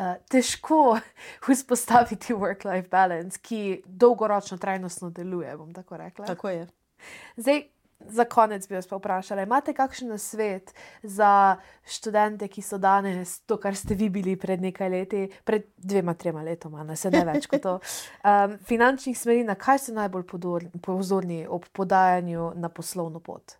Uh, 0.00 0.14
težko 0.30 1.00
vzpostaviti 1.44 2.36
work-life 2.38 2.86
balance, 2.92 3.40
ki 3.42 3.82
dolgoročno, 3.84 4.56
trajnostno 4.62 5.10
deluje. 5.10 5.50
Tako, 5.74 5.98
tako 6.22 6.52
je. 6.54 6.68
Zdaj, 7.36 7.64
Za 8.08 8.24
konec 8.24 8.68
bi 8.68 8.74
vas 8.74 8.86
pa 8.88 8.96
vprašala, 8.96 9.42
imate 9.42 9.74
kakšen 9.76 10.18
svet 10.18 10.72
za 11.02 11.56
študente, 11.84 12.48
ki 12.48 12.62
so 12.62 12.78
danes 12.78 13.40
to, 13.44 13.58
kar 13.60 13.76
ste 13.76 13.94
vi 13.94 14.08
bili 14.08 14.36
pred 14.40 14.62
nekaj 14.62 14.90
leti, 14.90 15.26
pred 15.44 15.68
dvema, 15.76 16.14
trema 16.14 16.42
letoma, 16.42 16.84
ne 16.84 16.96
se 16.96 17.10
ne 17.10 17.24
več 17.24 17.46
kot 17.46 17.62
to. 17.62 17.78
Um, 18.20 18.58
finančnih 18.64 19.16
smeri, 19.16 19.44
na 19.44 19.54
kaj 19.56 19.78
ste 19.78 19.92
najbolj 19.96 20.24
pozorni 20.84 21.46
ob 21.48 21.64
podajanju 21.72 22.52
na 22.60 22.68
poslovno 22.68 23.20
pot? 23.20 23.56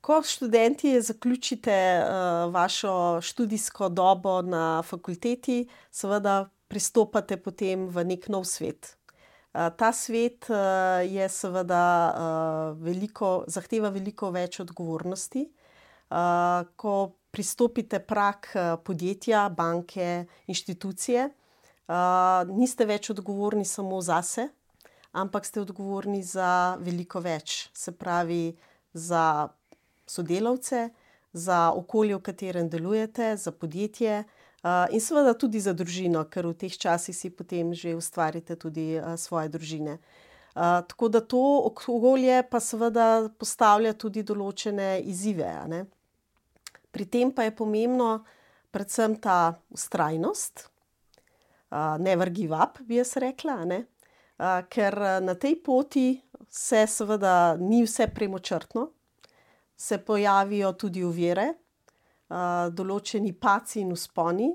Ko 0.00 0.22
študenti 0.22 1.00
zaključite 1.00 1.76
uh, 2.00 2.52
vašo 2.52 3.20
študijsko 3.22 3.88
dobo 3.88 4.42
na 4.42 4.82
fakulteti, 4.82 5.66
seveda 5.90 6.48
pristopate 6.68 7.36
potem 7.36 7.88
v 7.88 8.04
nek 8.04 8.28
nov 8.28 8.44
svet. 8.48 8.96
Eh, 9.54 9.70
ta 9.78 9.92
svet 9.92 10.50
uh, 10.50 10.56
je 11.06 11.28
seveda 11.28 11.84
uh, 12.10 12.82
veliko, 12.82 13.44
zahteva 13.46 13.92
veliko 13.94 14.32
več 14.34 14.60
odgovornosti. 14.64 15.46
Ko 16.76 16.92
pristopite 17.32 17.98
prak 17.98 18.50
podjetja, 18.86 19.48
banke, 19.50 20.28
inštitucije, 20.52 21.24
niste 22.52 22.86
več 22.86 23.08
odgovorni 23.10 23.64
samo 23.66 23.98
zase, 24.04 24.44
ampak 25.18 25.48
ste 25.48 25.64
odgovorni 25.64 26.20
za 26.22 26.76
veliko 26.78 27.24
več, 27.24 27.56
se 27.74 27.96
pravi 27.98 28.52
za 28.92 29.48
sodelavce, 30.06 30.84
za 31.32 31.72
okolje, 31.74 32.14
v 32.20 32.22
katerem 32.30 32.70
delujete, 32.70 33.32
za 33.40 33.50
podjetje, 33.50 34.22
in 34.64 35.00
seveda 35.00 35.34
tudi 35.36 35.60
za 35.60 35.74
družino, 35.76 36.22
ker 36.24 36.46
v 36.48 36.56
teh 36.56 36.72
časih 36.72 37.12
si 37.12 37.28
potem 37.28 37.74
že 37.76 37.92
ustvarite 37.92 38.56
tudi 38.56 38.96
uh, 38.96 39.12
svoje 39.20 39.52
družine. 39.52 39.98
Uh, 40.54 40.80
tako 40.88 41.08
da 41.08 41.20
to 41.20 41.40
okolje 41.68 42.40
pa 42.48 42.60
seveda 42.60 43.28
postavlja 43.36 43.92
tudi 43.92 44.22
določene 44.24 45.02
izzive. 45.04 45.50
Pri 46.94 47.04
tem 47.04 47.28
pa 47.34 47.44
je 47.44 47.52
pomembno 47.52 48.24
predvsem 48.72 49.18
ta 49.20 49.60
ustrajnost, 49.68 50.64
uh, 51.68 52.00
never 52.00 52.30
give 52.30 52.56
up, 52.56 52.80
bi 52.80 53.02
jaz 53.02 53.18
rekla, 53.20 53.60
uh, 53.68 54.64
ker 54.72 54.96
na 55.20 55.34
tej 55.36 55.60
poti 55.60 56.08
se 56.48 56.86
seveda 56.88 57.58
ni 57.60 57.82
vse 57.84 58.08
premočrtno, 58.14 58.88
se 59.76 59.98
pojavijo 59.98 60.72
tudi 60.72 61.04
uvire, 61.04 61.52
določeni 62.28 63.32
paci 63.32 63.80
in 63.80 63.92
usponi. 63.92 64.50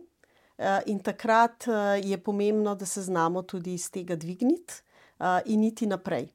In 0.91 0.99
takrat 0.99 1.69
je 2.03 2.17
pomembno, 2.17 2.75
da 2.75 2.86
se 2.86 3.01
znamo 3.01 3.43
tudi 3.47 3.73
iz 3.73 3.89
tega 3.91 4.15
dvigniti 4.15 4.82
in 5.45 5.63
iti 5.63 5.88
naprej. 5.88 6.27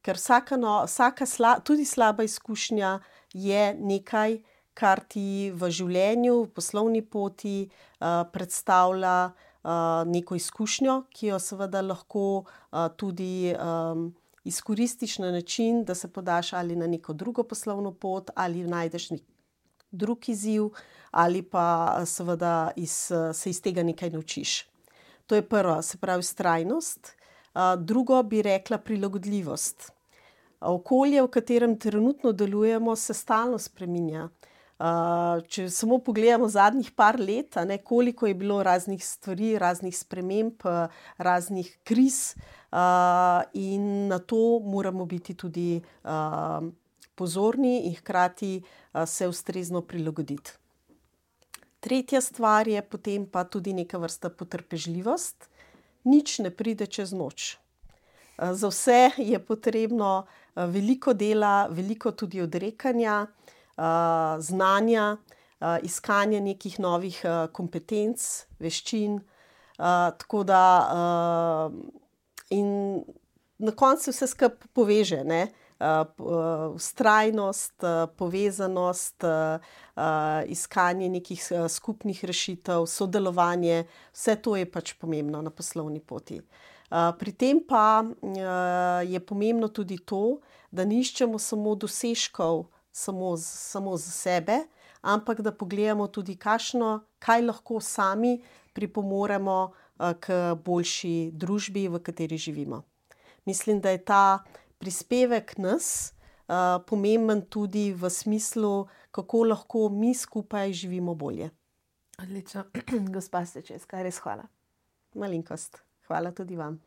Ker 0.00 0.16
vsaka, 0.16 0.56
no, 0.56 0.84
vsaka 0.86 1.26
sla, 1.26 1.58
tudi 1.60 1.84
slaba 1.84 2.24
izkušnja 2.24 3.00
je 3.34 3.74
nekaj, 3.74 4.38
kar 4.74 5.02
ti 5.04 5.50
v 5.52 5.68
življenju, 5.68 6.36
v 6.46 6.52
poslovni 6.56 7.02
poti 7.02 7.68
predstavlja 8.00 9.32
neko 10.08 10.38
izkušnjo, 10.38 10.94
ki 11.12 11.34
jo 11.34 11.40
seveda 11.42 11.82
lahko 11.84 12.44
tudi 12.96 13.52
izkoristiš 14.44 15.18
na 15.18 15.34
način, 15.34 15.84
da 15.84 15.94
se 15.94 16.08
podaš 16.08 16.52
ali 16.52 16.76
na 16.76 16.86
neko 16.86 17.12
drugo 17.12 17.42
poslovno 17.42 17.92
pot, 17.92 18.30
ali 18.34 18.64
najdeš 18.64 19.10
nek 19.10 19.22
drug 19.90 20.28
izziv, 20.28 20.68
ali 21.10 21.42
pa 21.42 21.96
seveda 22.06 22.70
iz, 22.76 23.12
se 23.34 23.50
iz 23.50 23.62
tega 23.62 23.82
nekaj 23.82 24.10
naučiš. 24.10 24.66
To 25.26 25.34
je 25.34 25.42
prvo, 25.48 25.82
se 25.82 25.98
pravi, 25.98 26.22
strajnost. 26.22 27.16
Drugo 27.78 28.22
bi 28.22 28.42
rekla 28.42 28.78
prilagodljivost. 28.78 29.92
Okolje, 30.60 31.22
v 31.22 31.28
katerem 31.28 31.78
trenutno 31.78 32.32
delujemo, 32.32 32.96
se 32.96 33.14
stalno 33.14 33.58
spreminja. 33.58 34.28
Če 35.48 35.66
samo 35.68 35.98
pogledamo 35.98 36.48
zadnjih 36.48 36.90
par 36.96 37.18
let, 37.20 37.56
ne, 37.66 37.78
koliko 37.84 38.26
je 38.26 38.34
bilo 38.34 38.62
raznih 38.62 39.04
stvari, 39.04 39.58
raznih 39.58 39.96
sprememb, 39.96 40.62
raznih 41.18 41.78
kriz, 41.84 42.34
in 43.52 44.08
na 44.08 44.18
to 44.18 44.60
moramo 44.64 45.04
biti 45.04 45.34
tudi 45.34 45.82
pozorni 47.20 47.74
in 47.90 47.94
hkrati 48.00 48.54
se 49.06 49.28
ustrezno 49.28 49.84
prilagoditi. 49.84 50.56
Tretja 51.80 52.20
stvar 52.20 52.68
je 52.68 52.82
potem 52.82 53.26
pa 53.26 53.44
tudi 53.44 53.72
neka 53.72 53.98
vrsta 53.98 54.28
potrpežljivost. 54.32 55.48
Nič 56.04 56.38
ne 56.40 56.50
pride 56.50 56.86
čez 56.86 57.12
noč. 57.12 57.56
Za 58.40 58.68
vse 58.72 59.10
je 59.16 59.38
potrebno 59.44 60.26
veliko 60.56 61.12
dela, 61.12 61.68
veliko 61.68 62.12
tudi 62.12 62.40
odrekanja, 62.40 63.26
znanja, 64.40 65.16
iskanja 65.84 66.40
nekih 66.40 66.78
novih 66.80 67.20
kompetenc, 67.52 68.24
veščin, 68.60 69.20
tako 69.76 70.44
da, 70.48 70.62
in 72.56 72.68
na 73.60 73.76
koncu 73.76 74.12
vse 74.12 74.28
skupaj 74.32 74.72
poveže, 74.72 75.20
ne. 75.24 75.46
Vztrajnost, 76.76 77.84
povezanost, 78.16 79.24
iskanje 80.46 81.08
nekih 81.08 81.44
skupnih 81.68 82.24
rešitev, 82.24 82.86
sodelovanje, 82.86 83.84
vse 84.12 84.36
to 84.36 84.56
je 84.56 84.66
pač 84.70 84.92
pomembno 85.00 85.42
na 85.42 85.50
poslovni 85.50 86.00
poti. 86.00 86.40
pri 87.18 87.32
tem 87.32 87.60
pa, 87.68 88.04
je 89.06 89.20
pomembno 89.20 89.68
tudi 89.68 89.98
to, 89.98 90.40
da 90.70 90.84
ne 90.84 91.00
iščemo 91.00 91.38
samo 91.38 91.74
dosežkov 91.74 92.66
samo 92.92 93.36
samo 93.36 93.96
za 93.96 94.10
sebe, 94.10 94.58
ampak 95.00 95.40
da 95.40 95.52
pogledamo 95.52 96.06
tudi, 96.06 96.36
kakšno, 96.36 97.00
kaj 97.18 97.42
lahko 97.42 97.80
sami 97.80 98.42
pripomoremo, 98.72 99.72
k 100.20 100.54
boljši 100.64 101.30
družbi, 101.32 101.88
v 101.88 101.98
kateri 102.00 102.38
živimo. 102.38 102.82
Mislim, 103.44 103.80
da 103.80 103.90
je 103.90 104.04
ta 104.04 104.38
prispevek 104.80 105.54
nas, 105.60 106.12
pomemben 106.88 107.44
tudi 107.46 107.92
v 107.94 108.10
smislu, 108.10 108.88
kako 109.14 109.44
lahko 109.52 109.88
mi 109.88 110.14
skupaj 110.14 110.72
živimo 110.72 111.14
bolje. 111.14 111.50
Odlično, 112.22 112.64
gospa 113.14 113.44
Stečevska, 113.46 114.02
res 114.02 114.18
hvala. 114.24 114.48
Malenkost. 115.14 115.82
Hvala 116.08 116.32
tudi 116.34 116.56
vam. 116.56 116.80